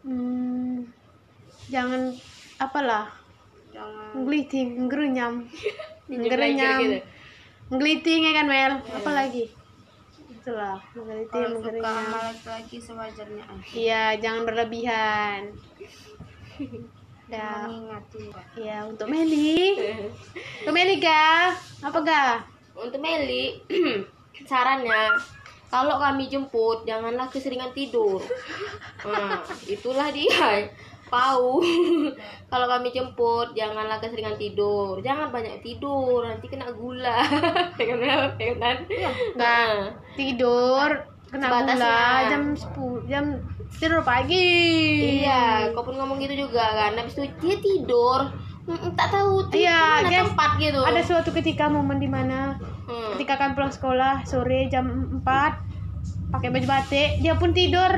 Hmm, 0.02 0.86
jangan 1.70 2.14
apalah. 2.58 3.14
Jangan. 3.70 4.12
Nggeliting 4.18 4.68
ngerunyam 4.90 5.34
belajar 6.08 6.78
gitu. 6.82 6.98
nggeliting 7.68 8.20
ya 8.24 8.32
kan 8.32 8.46
Mel? 8.48 8.74
Apa 8.82 9.10
lagi? 9.12 9.44
Itulah 10.32 10.80
mengerenyam 10.96 11.60
sama 11.84 12.18
laki-laki 12.32 12.76
sewajarnya 12.80 13.44
aja. 13.44 13.72
Iya 13.76 14.04
jangan 14.18 14.42
berlebihan. 14.48 15.40
Dah. 17.28 17.68
mengingatkan 17.68 18.24
Iya, 18.56 18.88
untuk 18.88 19.06
Meli. 19.12 19.76
Untuk 20.64 20.72
Meli, 20.72 20.96
ga? 20.96 21.52
Apa, 21.84 22.00
ga? 22.00 22.40
Untuk 22.72 23.04
Meli, 23.04 23.60
sarannya 24.46 25.10
kalau 25.68 26.00
kami 26.00 26.32
jemput 26.32 26.84
janganlah 26.88 27.28
keseringan 27.28 27.72
tidur. 27.76 28.24
Nah, 29.04 29.44
itulah 29.68 30.08
dia. 30.08 30.64
Pau. 31.08 31.60
kalau 32.52 32.66
kami 32.68 32.88
jemput 32.92 33.52
janganlah 33.52 34.00
keseringan 34.00 34.36
tidur. 34.40 35.00
Jangan 35.04 35.28
banyak 35.28 35.60
tidur, 35.60 36.24
nanti 36.24 36.48
kena 36.48 36.72
gula. 36.72 37.20
Ya 37.80 37.96
kan? 37.96 38.28
Ya 38.40 38.54
kan? 38.56 38.76
Nah, 39.36 39.68
Tidur, 40.16 40.88
kena 41.28 41.46
Sebatasnya. 41.48 41.76
gula 41.76 42.28
jam 42.32 42.42
10, 42.56 43.12
jam 43.12 43.24
tidur 43.76 44.00
pagi. 44.00 44.48
iya, 45.20 45.68
kau 45.76 45.84
pun 45.84 46.00
ngomong 46.00 46.16
gitu 46.24 46.48
juga 46.48 46.64
kan. 46.64 46.96
Habis 46.96 47.12
itu 47.16 47.28
dia 47.44 47.56
tidur, 47.60 48.20
mm, 48.68 48.94
tak 48.94 49.08
tahu 49.08 49.32
tuh 49.44 49.56
Iya, 49.56 49.80
guys. 50.02 50.28
tempat 50.28 50.50
gitu. 50.56 50.80
Ada 50.80 51.00
suatu 51.02 51.30
ketika 51.32 51.66
momen 51.66 51.96
di 51.96 52.06
mana 52.06 52.60
Hmm. 52.84 53.12
ketika 53.12 53.36
kan 53.36 53.52
pulang 53.52 53.68
sekolah 53.68 54.22
sore 54.22 54.68
jam 54.68 54.84
4 55.16 55.52
pakai 56.30 56.48
baju 56.48 56.66
batik, 56.66 57.18
dia 57.18 57.34
pun 57.34 57.50
tidur 57.50 57.88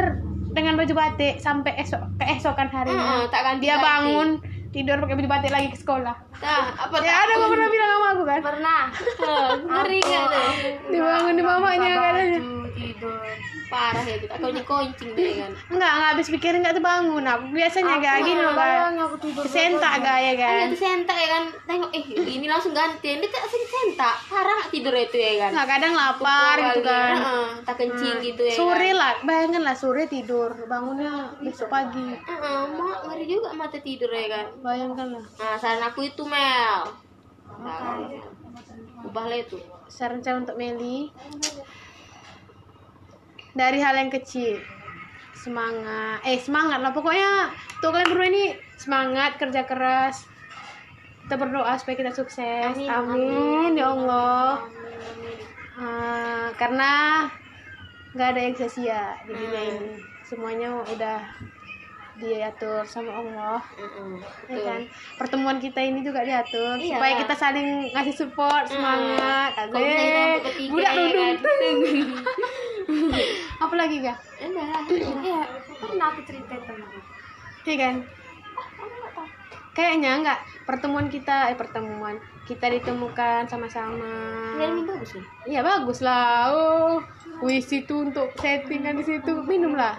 dengan 0.48 0.74
baju 0.74 0.90
batik 0.92 1.38
sampai 1.38 1.74
esok 1.76 2.14
keesokan 2.16 2.66
harinya. 2.68 3.02
Heeh, 3.18 3.22
tak 3.28 3.40
ganti 3.44 3.60
dia 3.60 3.74
ganti. 3.74 3.86
bangun 3.86 4.28
tidur 4.70 4.96
pakai 4.98 5.14
baju 5.16 5.28
batik 5.28 5.50
lagi 5.50 5.68
ke 5.68 5.78
sekolah. 5.78 6.14
Nah, 6.36 6.64
apa 6.76 6.94
Ya 7.00 7.14
ada 7.20 7.34
pernah 7.40 7.68
bilang 7.68 7.90
sama 7.92 8.08
aku 8.08 8.22
kan? 8.24 8.40
pernah 8.40 8.80
Ngeri 9.68 10.00
kan 10.00 10.22
tuh? 10.24 10.48
Dibangun 10.88 11.34
di 11.34 11.42
mamanya 11.44 11.90
baju, 11.92 12.38
tidur 12.72 13.18
parah 13.70 14.02
ya 14.02 14.18
kita 14.18 14.34
kau 14.36 14.50
koncing 14.50 15.14
deh 15.14 15.38
kan. 15.38 15.52
Enggak 15.70 15.90
enggak 15.94 16.10
habis 16.12 16.26
pikirin 16.26 16.58
enggak 16.60 16.76
terbangun 16.76 17.24
aku 17.24 17.44
biasanya 17.54 17.94
Aku 17.96 18.02
gak 18.02 18.16
gini 18.26 18.40
loh 18.42 18.54
tidur 19.22 19.44
sentak 19.46 19.94
gak 20.02 20.18
ya 20.18 20.34
kan. 20.34 20.66
Kan 20.66 20.74
sentak 20.74 21.16
ya 21.16 21.28
kan. 21.30 21.44
Tengok 21.70 21.90
eh 21.94 22.02
ini 22.18 22.46
langsung 22.50 22.74
ganti 22.74 23.22
dia 23.22 23.30
tak 23.30 23.46
sering 23.46 23.70
sentak 23.70 24.14
parah 24.26 24.52
nggak 24.58 24.70
tidur 24.74 24.94
itu 24.98 25.16
ya 25.16 25.32
kan. 25.46 25.50
Nggak 25.54 25.68
kadang 25.70 25.92
lapar 25.94 26.56
gitu 26.58 26.80
kan. 26.82 27.14
Tak 27.62 27.74
kencing 27.78 28.16
gitu 28.20 28.42
ya 28.42 28.54
sore 28.58 28.90
kan. 28.90 28.98
lah 28.98 29.12
bayangkan 29.22 29.62
lah 29.62 29.76
sore 29.78 30.04
tidur 30.10 30.50
bangunnya 30.66 31.30
besok 31.38 31.70
pagi. 31.70 32.10
Heeh, 32.10 32.60
mak 32.74 32.98
ngeri 33.06 33.24
juga 33.30 33.54
mata 33.54 33.78
tidur 33.78 34.10
ya 34.10 34.26
kan. 34.26 34.46
Bayangkan 34.58 35.06
lah. 35.14 35.24
Nah 35.38 35.54
saran 35.54 35.86
aku 35.86 36.10
itu 36.10 36.26
Mel. 36.26 36.90
Nah, 37.60 38.02
ubah 39.06 39.24
lah 39.30 39.38
itu. 39.38 39.62
Saran 39.90 40.22
saya 40.22 40.38
untuk 40.38 40.58
Meli 40.58 41.10
dari 43.52 43.78
hal 43.78 43.94
yang 43.96 44.08
kecil. 44.08 44.56
Semangat. 45.32 46.20
Eh 46.22 46.36
semangat 46.36 46.78
lah. 46.78 46.90
Pokoknya 46.90 47.48
untuk 47.76 47.90
kalian 47.90 48.08
berdua 48.08 48.26
ini 48.28 48.44
semangat 48.76 49.36
kerja 49.36 49.64
keras. 49.64 50.24
Kita 51.24 51.34
berdoa 51.36 51.72
supaya 51.78 51.96
kita 51.96 52.12
sukses. 52.12 52.74
Amin, 52.74 52.90
amin, 52.90 53.70
ya 53.72 53.88
Allah. 53.88 54.60
Ah, 55.74 56.46
karena 56.54 56.90
nggak 58.12 58.28
ada 58.28 58.40
yang 58.42 58.52
sia-sia 58.52 59.16
di 59.22 59.32
dunia 59.32 59.56
Hmm. 59.56 59.70
ini. 59.72 59.88
Semuanya 60.20 60.68
udah 60.84 61.18
diatur 62.16 62.84
sama 62.84 63.16
Allah. 63.16 63.60
Heeh, 63.72 64.12
ya 64.50 64.58
kan? 64.60 64.80
Pertemuan 65.16 65.56
kita 65.56 65.80
ini 65.80 66.02
juga 66.02 66.20
diatur 66.20 66.76
Iya. 66.76 66.98
supaya 66.98 67.12
kita 67.16 67.34
saling 67.34 67.68
ngasih 67.90 68.14
support 68.14 68.66
semangat. 68.66 69.50
Kita 69.56 69.62
Adek. 69.72 69.80
untuk 69.80 70.42
ketiga 70.52 70.70
budak 70.70 70.92
ya 70.92 71.00
dudung 71.00 71.16
kan. 71.16 71.36
apa 73.60 73.74
lagi 73.76 74.00
Enggak. 74.00 74.18
Iya, 75.20 75.40
pernah 75.76 76.06
aku 76.08 76.20
cerita 76.24 76.54
iya 77.68 77.76
kan? 77.76 77.94
Kayaknya 79.70 80.10
enggak 80.18 80.40
pertemuan 80.66 81.06
kita 81.12 81.52
eh 81.52 81.56
pertemuan. 81.60 82.18
Kita 82.48 82.66
ditemukan 82.66 83.46
sama-sama. 83.46 84.10
Ini 84.58 84.82
bagus 84.82 85.14
nih. 85.14 85.26
iya 85.46 85.60
bagus 85.62 86.02
lah. 86.02 86.50
Oh 86.50 86.98
wis 87.44 87.70
itu 87.70 88.10
untuk 88.10 88.34
settingan 88.40 88.98
di 88.98 89.04
situ. 89.06 89.44
Minum 89.46 89.78
lah. 89.78 89.94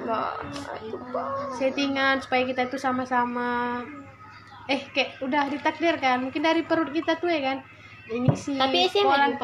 Settingan 1.56 2.20
supaya 2.20 2.44
kita 2.44 2.68
itu 2.68 2.76
sama-sama. 2.76 3.86
Eh 4.68 4.90
kayak 4.92 5.24
udah 5.24 5.48
ditakdirkan. 5.48 6.28
Mungkin 6.28 6.44
dari 6.44 6.68
perut 6.68 6.92
kita 6.92 7.16
tuh 7.22 7.32
ya 7.32 7.42
kan 7.54 7.58
ini 8.10 8.30
sih 8.34 8.56
Tapi 8.56 8.90
Polan 8.90 9.38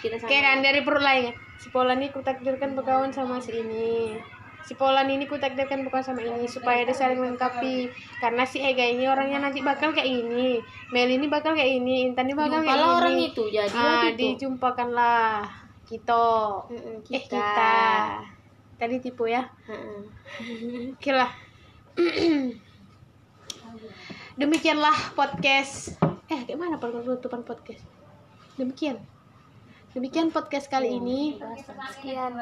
kita 0.00 0.16
sama. 0.16 0.28
kayak 0.30 0.42
kan 0.42 0.56
dari 0.60 0.80
perut 0.80 1.00
lain 1.00 1.32
si 1.58 1.68
Polan 1.68 2.00
ini 2.00 2.08
kutakdirkan 2.08 2.72
berkawan 2.72 3.12
sama 3.12 3.36
si 3.38 3.52
ini 3.54 4.16
si 4.64 4.72
Polan 4.74 5.06
ini 5.06 5.28
kutakdirkan 5.28 5.84
berkawan 5.84 6.02
sama 6.02 6.20
ini 6.20 6.44
supaya 6.48 6.82
dia 6.82 6.92
saling 6.92 7.20
melengkapi 7.20 7.86
karena 8.18 8.42
si 8.42 8.58
Ega 8.58 8.82
ini 8.82 9.04
orangnya 9.04 9.38
nanti 9.38 9.60
bakal 9.60 9.92
kayak 9.92 10.08
ini 10.08 10.56
Mel 10.88 11.06
ini 11.06 11.28
bakal 11.28 11.52
kayak 11.52 11.76
ini 11.76 12.08
Intan 12.08 12.24
ini 12.24 12.32
bakal 12.32 12.60
kayak 12.60 12.72
Jumpalah 12.72 12.88
ini 12.88 12.96
orang 12.96 13.14
itu 13.20 13.42
jadi 13.48 13.68
ah, 13.70 13.84
waktu 13.84 14.08
itu. 14.08 14.20
dijumpakanlah 14.40 15.28
kita 15.84 16.24
Mm-mm, 16.72 16.96
eh 17.12 17.20
kita 17.20 17.52
tadi 18.74 18.96
tipu 18.98 19.28
ya. 19.28 19.44
Oke 20.90 21.12
lah. 21.12 21.28
Demikianlah 24.40 25.14
podcast. 25.14 25.94
Eh, 26.24 26.40
kayak 26.48 26.56
mana 26.56 26.80
penutupan 26.80 27.44
podcast? 27.44 27.84
Demikian. 28.56 28.96
Demikian 29.92 30.32
podcast 30.32 30.72
kali 30.72 30.96
ini. 30.96 31.36
Sekian. 31.92 32.32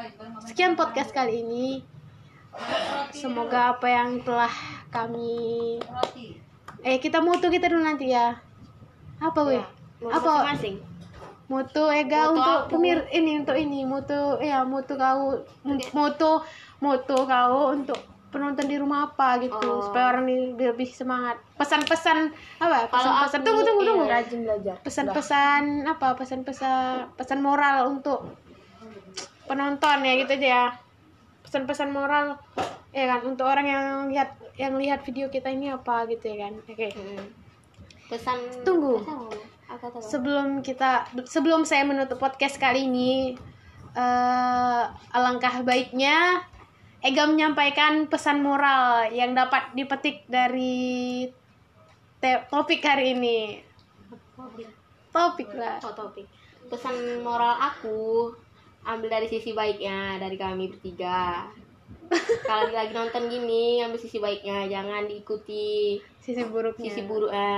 Sekian 0.46 0.72
podcast 0.78 1.10
kali 1.10 1.42
ini. 1.42 1.82
Semoga 3.10 3.74
apa 3.74 3.90
yang 3.90 4.22
telah 4.22 4.52
kami 4.92 5.82
Eh, 6.82 6.98
kita 7.02 7.18
mutu 7.18 7.50
kita 7.50 7.66
dulu 7.66 7.82
nanti 7.82 8.14
ya. 8.14 8.38
Apa 9.18 9.40
weh? 9.50 9.62
Mau 9.98 10.14
Apa? 10.14 10.54
Mutu 11.50 11.84
Ega 11.90 12.30
Mutu 12.30 12.38
untuk 12.38 12.58
pemir 12.70 12.98
ini 13.10 13.42
untuk 13.42 13.58
ini 13.58 13.84
mutu 13.84 14.40
ya 14.40 14.64
mutu 14.64 14.96
kau 14.96 15.42
mutu 15.92 16.32
mutu 16.80 17.18
kau 17.28 17.76
untuk 17.76 17.98
penonton 18.32 18.64
di 18.64 18.80
rumah 18.80 19.12
apa 19.12 19.36
gitu 19.38 19.60
Oh. 19.60 19.84
supaya 19.84 20.16
orang 20.16 20.24
ini 20.26 20.56
lebih 20.56 20.88
semangat 20.88 21.36
pesan-pesan 21.54 22.32
apa 22.58 22.88
pesan-pesan 22.88 23.40
tunggu 23.44 23.62
tunggu 23.62 23.82
tunggu 23.84 24.04
iya. 24.08 24.14
Rajin 24.18 24.40
belajar. 24.42 24.76
pesan-pesan 24.80 25.62
apa 25.84 26.08
pesan-pesan 26.16 27.12
pesan 27.14 27.38
moral 27.44 27.92
untuk 27.92 28.24
penonton 29.44 29.98
ya 30.00 30.12
gitu 30.16 30.32
aja 30.40 30.48
ya 30.48 30.64
pesan-pesan 31.44 31.92
moral 31.92 32.40
ya 32.90 33.04
kan 33.04 33.20
untuk 33.28 33.44
orang 33.44 33.66
yang 33.68 33.86
lihat 34.08 34.32
yang 34.56 34.72
lihat 34.76 35.04
video 35.04 35.28
kita 35.28 35.52
ini 35.52 35.68
apa 35.68 36.08
gitu 36.08 36.32
ya 36.32 36.48
kan 36.48 36.54
oke 36.58 36.88
Mm. 36.92 37.26
Pesan 38.08 38.36
Tunggu. 38.60 39.00
Pesan 39.00 40.04
sebelum 40.04 40.60
kita 40.60 41.08
sebelum 41.24 41.64
saya 41.64 41.88
menutup 41.88 42.20
podcast 42.20 42.60
kali 42.60 42.84
ini 42.84 43.32
eh 43.92 44.82
alangkah 45.12 45.64
baiknya 45.64 46.44
Ega 47.02 47.26
menyampaikan 47.26 48.06
pesan 48.06 48.46
moral 48.46 49.10
yang 49.10 49.34
dapat 49.34 49.74
dipetik 49.74 50.22
dari 50.30 51.26
topik 52.22 52.78
hari 52.86 53.18
ini 53.18 53.38
topik 55.12 55.50
lah 55.54 55.78
Oh, 55.84 55.92
topik. 55.92 56.26
Pesan 56.72 57.20
moral 57.20 57.58
aku 57.60 58.32
ambil 58.82 59.12
dari 59.12 59.28
sisi 59.28 59.52
baiknya 59.52 60.16
dari 60.16 60.34
kami 60.40 60.72
bertiga. 60.72 61.46
Kalau 62.48 62.72
lagi 62.72 62.92
nonton 62.96 63.28
gini 63.28 63.84
ambil 63.84 64.00
sisi 64.00 64.16
baiknya, 64.16 64.68
jangan 64.68 65.04
diikuti 65.04 66.00
sisi 66.18 66.42
buruknya 66.48 66.88
sisi 66.88 67.00
buruknya. 67.04 67.52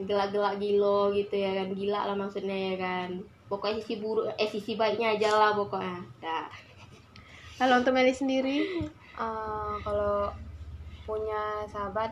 Gelak-gelak 0.00 0.58
gilo 0.58 1.12
gitu 1.14 1.36
ya 1.38 1.54
kan, 1.62 1.68
gila 1.76 2.00
lah 2.08 2.16
maksudnya 2.16 2.56
ya 2.72 2.74
kan. 2.80 3.10
Pokoknya 3.46 3.84
sisi 3.84 4.00
buruk 4.00 4.32
eh 4.40 4.48
sisi 4.48 4.74
baiknya 4.74 5.14
aja 5.20 5.30
lah 5.36 5.50
pokoknya. 5.52 6.00
Dah. 6.18 6.48
Kalau 7.54 7.74
untuk 7.78 7.92
Meli 7.92 8.10
sendiri? 8.10 8.58
Eh, 9.14 9.74
kalau 9.80 10.26
punya 11.04 11.62
sahabat 11.64 12.10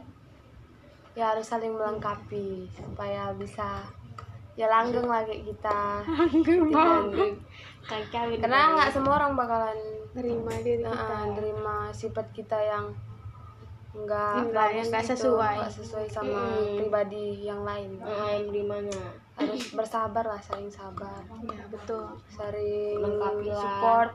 ya 1.12 1.28
harus 1.28 1.44
saling 1.44 1.72
melengkapi 1.72 2.64
supaya 2.70 3.34
bisa 3.34 3.82
ya 4.52 4.68
langgeng 4.68 5.04
lagi 5.04 5.42
kita. 5.42 6.04
Mau 6.70 7.08
Kan 7.82 8.02
kawin. 8.06 8.38
karena 8.38 8.78
nggak 8.78 8.94
semua 8.94 9.18
orang 9.18 9.34
bakalan 9.34 9.74
terima 10.14 10.54
diri 10.56 10.84
uh, 10.84 10.92
kita 10.92 11.16
nerima 11.34 11.76
sifat 11.90 12.26
kita 12.30 12.54
yang 12.54 12.86
nggak 13.92 14.46
yang 14.70 14.86
nggak 14.86 15.02
gitu, 15.02 15.12
sesuai. 15.34 15.56
nggak 15.58 15.74
sesuai 15.74 16.06
sama 16.06 16.40
Mm. 16.62 16.78
pribadi 16.78 17.24
yang 17.42 17.66
lain. 17.66 17.98
Yang 17.98 18.44
berimana. 18.48 19.00
harus 19.32 19.72
bersabar 19.72 20.22
lah 20.22 20.38
saling 20.38 20.70
sabar. 20.70 21.24
Ya 21.42 21.64
betul. 21.66 22.06
Saling 22.30 23.00
support 23.50 24.12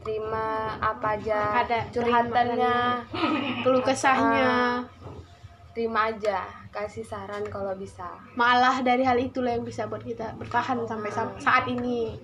terima 0.00 0.46
apa 0.76 1.14
aja 1.14 1.60
Ada, 1.60 1.78
curhatannya 1.90 2.76
keluh 3.62 3.80
kesahnya. 3.80 4.80
Terima 5.70 6.08
aja 6.08 6.42
kasih 6.68 7.02
saran 7.02 7.46
kalau 7.46 7.72
bisa. 7.74 8.06
Malah 8.32 8.80
dari 8.80 9.00
hal 9.00 9.16
itulah 9.16 9.50
yang 9.50 9.62
bisa 9.62 9.86
buat 9.86 10.00
kita 10.00 10.34
bertahan 10.36 10.82
sampai 10.82 11.10
sa- 11.10 11.36
saat 11.36 11.64
ini. 11.66 12.18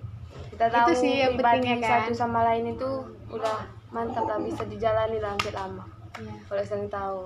Kita 0.49 0.67
tahu 0.67 0.89
Itu 0.89 0.93
sih 0.99 1.13
yang 1.17 1.33
pribadi 1.33 1.63
penting 1.63 1.77
ya 1.77 1.77
kan? 1.79 1.91
satu 2.03 2.13
sama 2.13 2.39
lain 2.45 2.73
itu 2.73 2.89
udah 3.27 3.57
mantap 3.87 4.25
lah 4.25 4.39
bisa 4.39 4.65
dijalani 4.65 5.17
lah 5.17 5.31
hampir 5.31 5.51
lama. 5.51 5.85
Iya. 6.17 6.33
kalau 6.43 6.63
saling 6.65 6.89
tahu. 6.89 7.19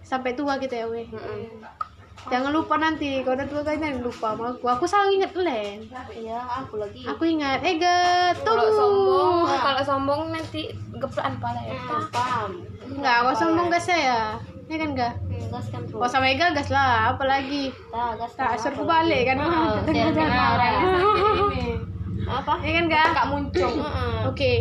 Sampai 0.00 0.36
tua 0.36 0.54
kita 0.56 0.76
ya 0.76 0.86
weh. 0.86 1.08
Mm-mm. 1.08 1.64
Jangan 2.26 2.50
lupa 2.50 2.74
nanti 2.76 3.22
kalau 3.22 3.38
udah 3.38 3.46
tua 3.46 3.62
kan 3.62 3.76
jangan 3.76 4.00
lupa 4.00 4.26
sama 4.32 4.44
aku. 4.50 4.64
Aku 4.68 4.84
selalu 4.84 5.10
ingat 5.16 5.32
Len 5.36 5.78
Iya, 6.10 6.38
aku 6.42 6.74
lagi. 6.76 7.02
aku 7.02 7.22
ingat. 7.24 7.62
Ega 7.62 7.96
kalau 8.42 8.66
sombong 8.68 9.30
tunggu 9.46 9.56
kalau 9.56 9.82
sombong 9.82 10.22
nanti 10.30 10.62
geplaan 10.92 11.34
pala 11.38 11.60
ya. 11.60 11.74
Paham. 11.78 12.04
paham. 12.10 12.50
enggak 12.88 13.14
aku 13.20 13.30
sombong 13.34 13.68
gas 13.68 13.86
saya. 13.86 14.34
Ya 14.66 14.76
kan 14.76 14.90
enggak 14.92 15.14
Gas 15.46 15.70
kan 15.70 15.82
kalau 15.86 16.10
sama 16.10 16.26
Ega 16.26 16.50
gas 16.50 16.68
lah. 16.68 17.14
Apalagi 17.14 17.70
Tak, 17.88 18.18
gas 18.18 18.32
tak 18.34 18.58
suruh 18.58 18.82
balik 18.82 19.30
kan. 19.30 19.36
Oh, 19.38 19.78
saya 19.84 20.10
kenal 20.10 20.58
orang 20.58 20.74
Apa? 22.26 22.58
ya 22.58 22.70
kan 22.74 22.84
enggak 22.84 23.06
kak 23.14 23.26
muncung 23.30 23.74
Heeh. 23.86 24.14
Oke. 24.26 24.52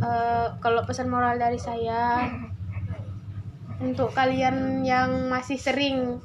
Eh, 0.00 0.46
kalau 0.60 0.84
pesan 0.84 1.08
moral 1.08 1.36
dari 1.36 1.56
saya 1.56 2.20
untuk 3.80 4.12
kalian 4.12 4.84
yang 4.84 5.28
masih 5.28 5.56
sering 5.56 6.20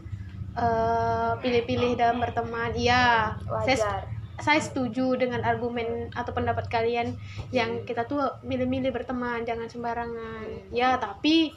eh, 0.55 1.31
pilih-pilih 1.43 1.99
dalam 1.99 2.23
berteman, 2.23 2.71
iya, 2.75 3.35
saya, 3.67 4.03
saya 4.39 4.59
setuju 4.63 5.15
dengan 5.19 5.43
argumen 5.43 6.11
atau 6.15 6.31
pendapat 6.31 6.67
kalian 6.71 7.15
yang 7.51 7.83
kita 7.83 8.07
tuh 8.07 8.39
milih-milih 8.43 8.91
berteman, 8.95 9.43
jangan 9.43 9.67
sembarangan. 9.67 10.71
Ya, 10.71 10.95
tapi 10.99 11.51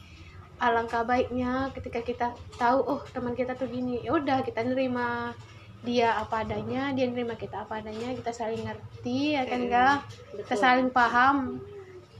alangkah 0.58 1.06
baiknya 1.06 1.70
ketika 1.70 2.02
kita 2.02 2.26
tahu 2.58 2.82
oh 2.82 3.00
teman 3.14 3.38
kita 3.38 3.54
tuh 3.54 3.70
gini, 3.70 4.02
ya 4.02 4.18
udah 4.18 4.42
kita 4.42 4.66
nerima. 4.66 5.34
dia 5.78 6.10
apa 6.10 6.42
adanya 6.42 6.90
dia 6.90 7.06
nerima 7.06 7.38
kita 7.38 7.62
apa 7.62 7.78
adanya 7.78 8.10
kita 8.10 8.34
saling 8.34 8.66
ngerti 8.66 9.38
ya 9.38 9.46
kan 9.46 9.62
enggak 9.62 10.02
kita 10.34 10.54
saling 10.58 10.90
paham 10.90 11.62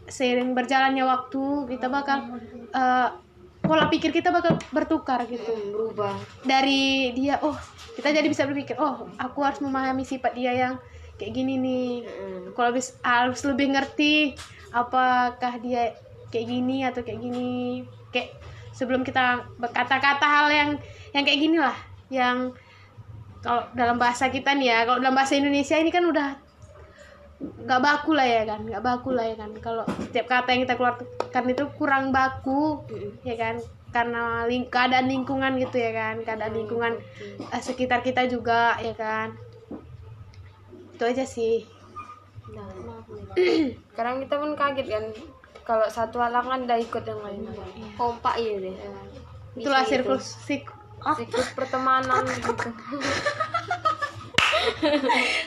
seiring 0.06 0.54
berjalannya 0.54 1.02
waktu 1.02 1.66
kita 1.74 1.90
bakal 1.90 2.38
eh, 2.70 3.08
pola 3.68 3.92
pikir 3.92 4.10
kita 4.10 4.32
bakal 4.32 4.56
bertukar 4.72 5.28
gitu. 5.28 5.44
Hmm, 5.44 5.76
berubah. 5.76 6.16
Dari 6.42 7.12
dia 7.12 7.36
oh 7.44 7.54
kita 7.94 8.10
jadi 8.10 8.24
bisa 8.26 8.48
berpikir 8.48 8.80
oh 8.80 9.12
aku 9.20 9.44
harus 9.44 9.60
memahami 9.60 10.08
sifat 10.08 10.32
dia 10.32 10.56
yang 10.56 10.74
kayak 11.20 11.36
gini 11.36 11.54
nih. 11.60 11.92
Mm-mm. 12.08 12.56
aku 12.56 12.60
habis 12.64 12.96
harus 13.04 13.44
lebih 13.44 13.76
ngerti 13.76 14.38
apakah 14.72 15.60
dia 15.60 15.92
kayak 16.32 16.46
gini 16.48 16.88
atau 16.88 17.04
kayak 17.04 17.20
gini. 17.20 17.84
Kayak 18.08 18.40
sebelum 18.72 19.04
kita 19.04 19.44
berkata-kata 19.60 20.24
hal 20.24 20.48
yang 20.48 20.70
yang 21.12 21.22
kayak 21.28 21.40
gini 21.44 21.58
lah. 21.60 21.76
Yang 22.08 22.56
kalau 23.44 23.62
dalam 23.76 24.00
bahasa 24.00 24.32
kita 24.32 24.56
nih 24.56 24.66
ya 24.72 24.78
kalau 24.88 24.98
dalam 24.98 25.14
bahasa 25.14 25.38
Indonesia 25.38 25.76
ini 25.78 25.92
kan 25.94 26.02
udah 26.08 26.47
nggak 27.38 27.80
baku 27.80 28.18
lah 28.18 28.26
ya 28.26 28.42
kan 28.44 28.60
nggak 28.62 28.82
baku 28.82 29.10
lah 29.14 29.24
ya 29.24 29.36
kan. 29.36 29.50
Kalau 29.58 29.84
setiap 30.02 30.26
kata 30.26 30.48
yang 30.52 30.62
kita 30.66 30.74
keluarkan 30.74 31.44
itu 31.46 31.64
kurang 31.78 32.10
baku 32.10 32.82
ya 33.22 33.34
kan. 33.34 33.56
Karena 33.88 34.44
ling 34.44 34.68
keadaan 34.68 35.08
lingkungan 35.08 35.56
gitu 35.56 35.80
ya 35.80 35.90
kan 35.90 36.20
keadaan 36.20 36.52
lingkungan 36.52 36.92
eh, 37.40 37.62
sekitar 37.62 38.02
kita 38.02 38.26
juga 38.26 38.76
ya 38.78 38.92
kan. 38.92 39.32
Itu 40.92 41.04
aja 41.06 41.24
sih. 41.24 41.64
Nah. 42.52 42.68
Sekarang 43.94 44.20
kita 44.20 44.34
pun 44.36 44.52
kaget 44.52 44.86
kan 44.88 45.04
kalau 45.62 45.86
satu 45.86 46.16
halangan 46.18 46.64
udah 46.64 46.78
ikut 46.78 47.04
yang 47.04 47.20
lain. 47.20 47.44
kompak 47.94 48.40
ya 48.40 48.56
deh 48.56 48.72
itulah 49.54 49.82
Bisa 49.82 50.00
siklus 50.00 50.26
sik 50.42 50.64
Siklus 50.98 51.48
pertemanan 51.52 52.24
gitu. 52.34 52.68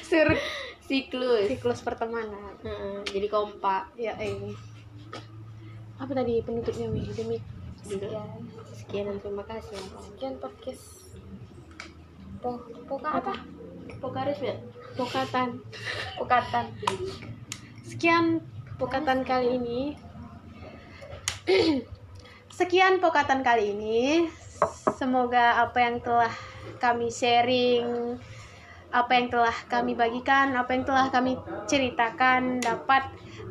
sir- 0.01 0.39
siklus. 0.91 1.47
Siklus 1.47 1.80
pertemanan. 1.80 2.60
Heeh, 2.67 2.99
jadi 3.08 3.27
kompak. 3.32 3.95
Ya 3.95 4.19
ini 4.19 4.51
apa 5.95 6.12
tadi 6.12 6.43
penutupnya 6.43 6.91
wi 6.91 7.08
demi 7.15 7.38
sekian. 7.88 8.43
Sekian 8.75 9.04
dan 9.08 9.17
terima 9.23 9.47
kasih. 9.47 9.80
Sekian 10.12 10.36
podcast. 10.43 11.15
Po, 12.43 12.60
poka 12.89 13.23
apa? 13.23 13.34
pokaris 14.01 14.41
ya 14.41 14.58
pokatan. 14.97 15.62
Pokatan. 16.17 16.73
sekian 17.86 18.43
pokatan 18.75 19.23
kali 19.23 19.62
ini. 19.62 19.82
Sekian 22.58 22.97
pokatan 22.97 23.45
kali 23.45 23.77
ini. 23.77 24.25
Semoga 24.97 25.62
apa 25.62 25.77
yang 25.82 26.01
telah 26.01 26.34
kami 26.82 27.10
sharing 27.13 28.17
apa 28.91 29.12
yang 29.15 29.32
telah 29.32 29.56
kami 29.71 29.95
bagikan 29.95 30.51
apa 30.51 30.75
yang 30.75 30.84
telah 30.84 31.08
kami 31.08 31.39
ceritakan 31.63 32.60
dapat 32.60 33.08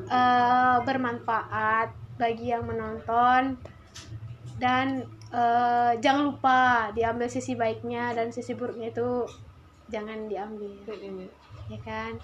eh, 0.06 0.76
bermanfaat 0.84 1.92
bagi 2.20 2.52
yang 2.52 2.68
menonton. 2.68 3.56
Dan 4.60 5.08
eh, 5.32 5.92
jangan 6.04 6.22
lupa 6.36 6.92
diambil 6.92 7.26
sisi 7.32 7.56
baiknya 7.56 8.12
dan 8.12 8.28
sisi 8.28 8.52
buruknya 8.52 8.92
itu 8.92 9.24
jangan 9.88 10.28
diambil. 10.28 10.76
Ya 11.72 11.78
kan? 11.80 12.20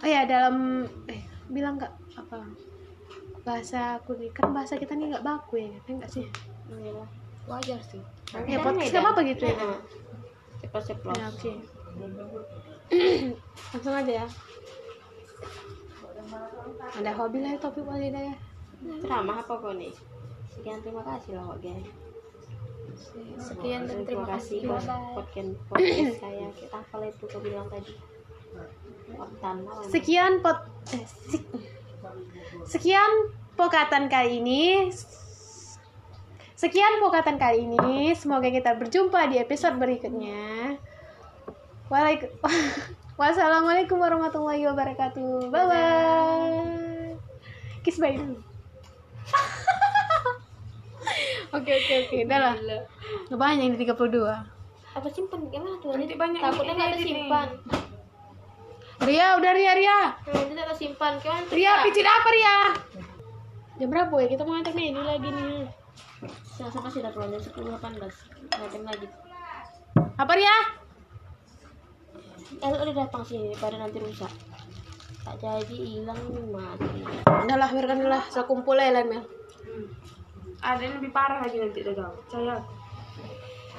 Oh 0.00 0.08
ya 0.08 0.24
dalam 0.24 0.86
eh 1.10 1.26
bilang 1.50 1.76
nggak 1.76 1.92
apa? 2.14 2.46
Bahasa 3.42 3.98
aku 3.98 4.14
nih 4.16 4.30
kan 4.30 4.54
bahasa 4.54 4.78
kita 4.78 4.94
nih 4.94 5.10
nggak 5.12 5.26
baku 5.26 5.58
ya 5.58 5.74
kan 5.82 5.98
enggak 5.98 6.12
sih? 6.14 6.26
Iya. 6.70 7.04
Wajar 7.50 7.80
sih. 7.82 8.02
ya 8.46 8.62
podcast 8.62 8.94
nggak 8.94 9.10
apa 9.10 9.20
gitu 9.26 9.42
ya? 9.50 9.54
Kan 9.58 9.74
ceplos 10.60 10.86
ya 10.92 10.96
oke 11.26 11.79
langsung 13.74 13.94
aja 13.94 14.12
ya. 14.22 14.26
Ada 17.00 17.10
hobi 17.16 17.38
lah 17.42 17.56
topik 17.58 17.86
ya? 17.86 18.34
Ceramah 19.00 19.36
apa 19.42 19.52
kok 19.60 19.74
nih? 19.76 19.92
Sekian 20.50 20.78
terima 20.82 21.02
kasih 21.06 21.38
loh 21.38 21.54
kok 21.54 21.58
guys 21.62 21.88
Sekian 23.40 23.86
dan 23.88 24.04
terima 24.04 24.26
kasih 24.36 24.66
buat 24.66 24.84
podcast 25.16 25.56
podcast 25.70 26.20
saya. 26.20 26.46
Kita 26.52 26.76
apa 26.84 27.06
itu 27.06 27.24
kau 27.24 27.40
bilang 27.40 27.64
tadi. 27.72 27.94
Sekian 29.88 30.44
pot 30.44 30.68
eh, 30.92 31.06
sek- 31.06 31.54
sekian 32.66 33.32
pokatan 33.56 34.10
kali 34.10 34.42
ini. 34.42 34.92
Sekian 36.58 37.00
pokatan 37.00 37.40
kali 37.40 37.64
ini. 37.64 38.12
Semoga 38.12 38.52
kita 38.52 38.76
berjumpa 38.76 39.32
di 39.32 39.40
episode 39.40 39.80
berikutnya 39.80 40.76
Walaik- 41.90 42.30
wassalamualaikum 43.20 43.98
warahmatullahi 43.98 44.62
wabarakatuh. 44.64 45.50
Bye 45.50 45.66
bye 45.66 47.18
kiss 47.80 47.96
bye. 47.98 48.14
Dulu 48.14 48.36
oke 51.56 51.70
oke 51.70 51.92
oke. 52.06 52.16
Udah 52.24 52.38
lah. 52.38 52.54
Nggak 53.26 53.40
banyak 53.40 53.64
ini 53.66 53.76
32 53.82 54.58
apa 54.90 55.06
simpan 55.06 55.38
gimana 55.54 55.78
tuh 55.78 55.94
Nanti 55.94 56.18
banyak 56.18 56.42
takutnya 56.42 56.74
nggak 56.74 56.90
tersimpan 56.98 57.48
Ria 59.00 59.26
udah 59.38 59.52
Ria 59.54 59.72
Ria. 59.78 60.00
Nanti 60.26 60.50
nggak 60.50 60.68
tersimpan 60.74 61.12
gimana 61.22 61.46
Ria 61.46 61.72
picit 61.86 62.04
apa 62.04 62.28
Ria? 62.30 62.56
Jam 63.80 63.88
berapa 63.88 64.12
ya? 64.20 64.26
Kita 64.28 64.42
mau 64.44 64.52
ngantar 64.58 64.74
nih 64.76 64.86
ini 64.92 65.00
lagi 65.00 65.28
nih. 65.30 65.64
Saya 66.52 66.68
sama 66.68 66.90
sih 66.90 67.00
udah 67.00 67.12
keluar 67.14 67.28
jam 67.32 67.40
sepuluh 67.40 67.72
delapan 67.72 67.92
belas 67.96 68.14
ngapain 68.50 68.82
lagi. 68.84 69.06
Apa 70.20 70.32
Ria 70.36 70.56
eh 72.58 72.68
lu 72.68 72.76
udah 72.82 72.96
datang 73.06 73.22
sini 73.22 73.54
pada 73.54 73.78
nanti 73.78 74.02
rusak 74.02 74.32
tak 75.22 75.36
jadi 75.38 75.76
hilang 75.76 76.18
mati 76.50 77.06
udah 77.28 77.56
lah 77.56 77.68
biarkan 77.70 78.02
lah 78.10 78.24
saya 78.26 78.44
kumpul 78.50 78.74
ya 78.74 78.90
Mel 79.06 79.22
Ada 80.60 80.80
yang 80.84 80.94
lebih 81.00 81.08
parah 81.16 81.40
lagi 81.40 81.56
nanti 81.56 81.80
dagang. 81.80 82.12
Saya 82.28 82.60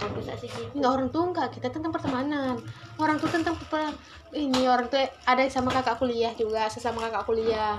aku 0.02 0.18
tak 0.26 0.34
sih 0.42 0.50
Enggak 0.74 0.92
orang 0.98 1.10
tua 1.14 1.24
enggak, 1.30 1.50
kita 1.54 1.70
tentang 1.70 1.94
pertemanan. 1.94 2.58
Orang 2.98 3.22
tuh 3.22 3.30
tentang 3.30 3.54
pe- 3.54 3.94
ini 4.34 4.66
orang 4.66 4.90
tuh 4.90 4.98
ada 5.30 5.46
sama 5.46 5.70
kakak 5.70 6.02
kuliah 6.02 6.34
juga, 6.34 6.66
sesama 6.74 7.06
kakak 7.06 7.30
kuliah. 7.30 7.78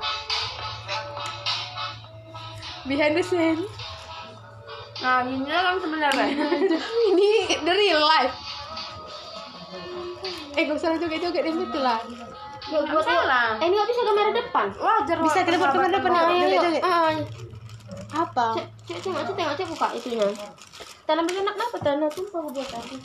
Behind 2.87 3.19
the 3.19 3.27
scene. 3.27 3.67
Nah, 5.03 5.27
gini 5.27 5.51
kan 5.51 5.83
sebenarnya. 5.83 6.27
ini 7.11 7.29
the 7.59 7.75
real 7.75 8.07
life. 8.07 8.39
Eh, 10.53 10.63
gak 10.63 10.77
usah 10.77 10.95
joget-joget 10.95 11.43
yang 11.43 11.57
gitu 11.59 11.79
lah. 11.79 11.99
Gak 12.63 12.83
buat 12.87 13.05
salah. 13.05 13.57
Eh, 13.57 13.67
ini 13.67 13.75
gak 13.75 13.89
bisa 13.89 14.01
kamera 14.03 14.31
depan. 14.31 14.67
Wajar 14.75 15.17
Bisa 15.21 15.39
kita 15.41 15.57
buat 15.57 15.73
kamera 15.73 15.91
depan, 15.91 16.11
Ayo, 16.11 16.23
ayo, 16.23 16.37
joget-joget. 16.43 16.83
ah, 16.83 17.13
Apa? 18.13 18.47
Cek, 18.55 18.67
cek, 18.85 18.99
tengok, 19.03 19.25
cek, 19.25 19.35
tengok, 19.35 19.55
cek 19.55 19.69
buka 19.69 19.87
itunya. 19.93 20.29
Tanam 21.03 21.25
beli 21.25 21.41
anak 21.41 21.55
kenapa? 21.57 21.77
Tanam 21.81 22.09
tumpah 22.09 22.39
gue 22.43 22.53
buat 22.53 22.69
tadi. 22.69 22.97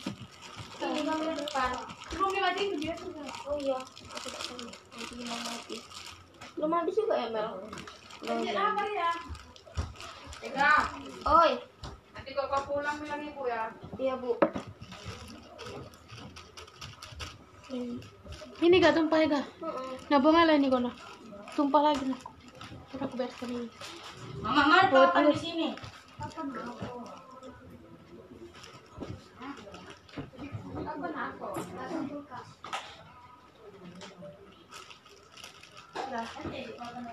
Ini 0.77 1.01
kamera 1.01 1.33
depan. 1.33 1.69
Oh 3.47 3.55
iya, 3.57 3.79
aku 3.79 4.27
tak 4.27 4.41
tahu. 4.43 4.67
Nanti 4.67 5.13
belum 5.15 5.39
mati. 5.39 5.77
Belum 6.53 6.71
habis 6.71 6.93
juga 6.93 7.15
ya, 7.15 7.27
Mel? 7.29 7.49
Belum. 8.21 8.43
Oi, 11.27 11.51
Nanti 12.13 12.29
kok 12.31 12.45
kau 12.45 12.61
pulang 12.67 12.97
bilang 12.97 13.21
ibu 13.21 13.43
ya. 13.45 13.71
iya 13.95 14.13
bu. 14.15 14.35
Ini 17.67 18.75
gak 18.79 18.95
tumpah 18.95 19.19
ya, 19.19 19.27
gak? 19.27 19.45
Heeh. 19.59 19.91
Nabung 20.07 20.31
lah 20.31 20.55
ini. 20.55 20.71
Tumpah 21.51 21.81
lagi 21.91 22.07
lah. 22.07 22.19
Udah 22.95 23.03
aku 23.03 23.15
bereskan 23.19 23.51
ini. 23.51 23.67
Mama, 24.39 24.87
mama, 24.87 25.11
kapan 25.11 25.27
di 25.27 25.35
sini? 25.35 25.69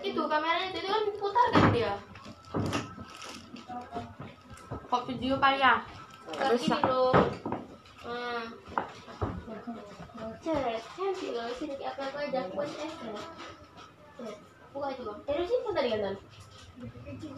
Itu 0.07 0.23
kameranya 0.31 0.71
itu 0.71 0.87
kan 0.87 1.05
putar 1.19 1.47
kan 1.51 1.65
dia. 1.75 1.99
Kok 4.87 5.03
video 5.11 5.35
kali 5.43 5.59
ya? 5.59 5.83
Loh. 6.87 7.11
Hmm. 8.07 8.43
Cek, 9.45 10.81
cantik 10.97 11.31
loh. 11.37 11.45
Sini 11.53 11.77
kayak 11.77 12.01
apa 12.01 12.09
apa 12.09 12.19
aja. 12.25 12.49
Aku 12.49 12.57
buat 12.57 12.69
es. 12.69 12.93
Cek, 14.17 14.37
buka 14.73 14.89
itu 14.97 15.03
bang. 15.05 15.19
Eh, 15.29 15.37
lu 15.37 15.45
simpan 15.45 15.73
tadi 15.77 15.89
kan 15.93 16.01
Dan? 16.01 16.17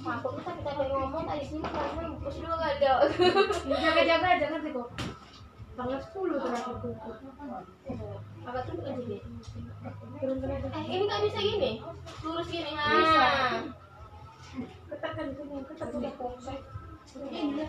Aku 0.07 0.29
kita 0.39 0.51
kita 0.57 0.71
lagi 0.71 0.95
ngomong 0.95 1.27
tadi 1.27 1.45
dua 1.51 2.55
gak 2.57 2.73
ada. 2.79 2.93
Jaga-jaga 3.67 4.27
aja 4.39 4.47
nanti 4.55 4.71
kok. 4.71 4.89
Tanggal 5.77 6.01
10 6.01 6.41
terakhir 6.41 6.81
tutup. 6.81 7.21
Apa 8.49 8.65
tuh. 8.65 8.81
Eh, 8.81 9.21
ini 10.89 11.05
nggak 11.05 11.21
bisa 11.29 11.37
gini. 11.43 11.85
Lurus 12.25 12.49
gini. 12.49 12.73
Nah. 12.73 13.61
Ketatkan 14.89 15.37
sini, 15.37 15.61
ketat 15.69 15.93
sini. 15.93 16.09
Ini 17.29 17.69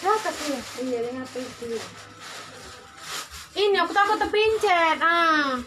Di 0.00 0.06
atas 0.08 0.36
ini. 0.48 0.60
Iya, 0.88 0.98
dengan 1.04 1.28
apa 1.28 1.36
itu? 1.36 1.76
Ini 3.52 3.76
aku 3.84 3.92
takut 3.92 4.16
terpincet. 4.16 4.96
Ah. 5.04 5.60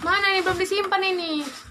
Mana 0.00 0.26
ini 0.32 0.40
belum 0.40 0.56
disimpan 0.56 1.02
ini? 1.04 1.65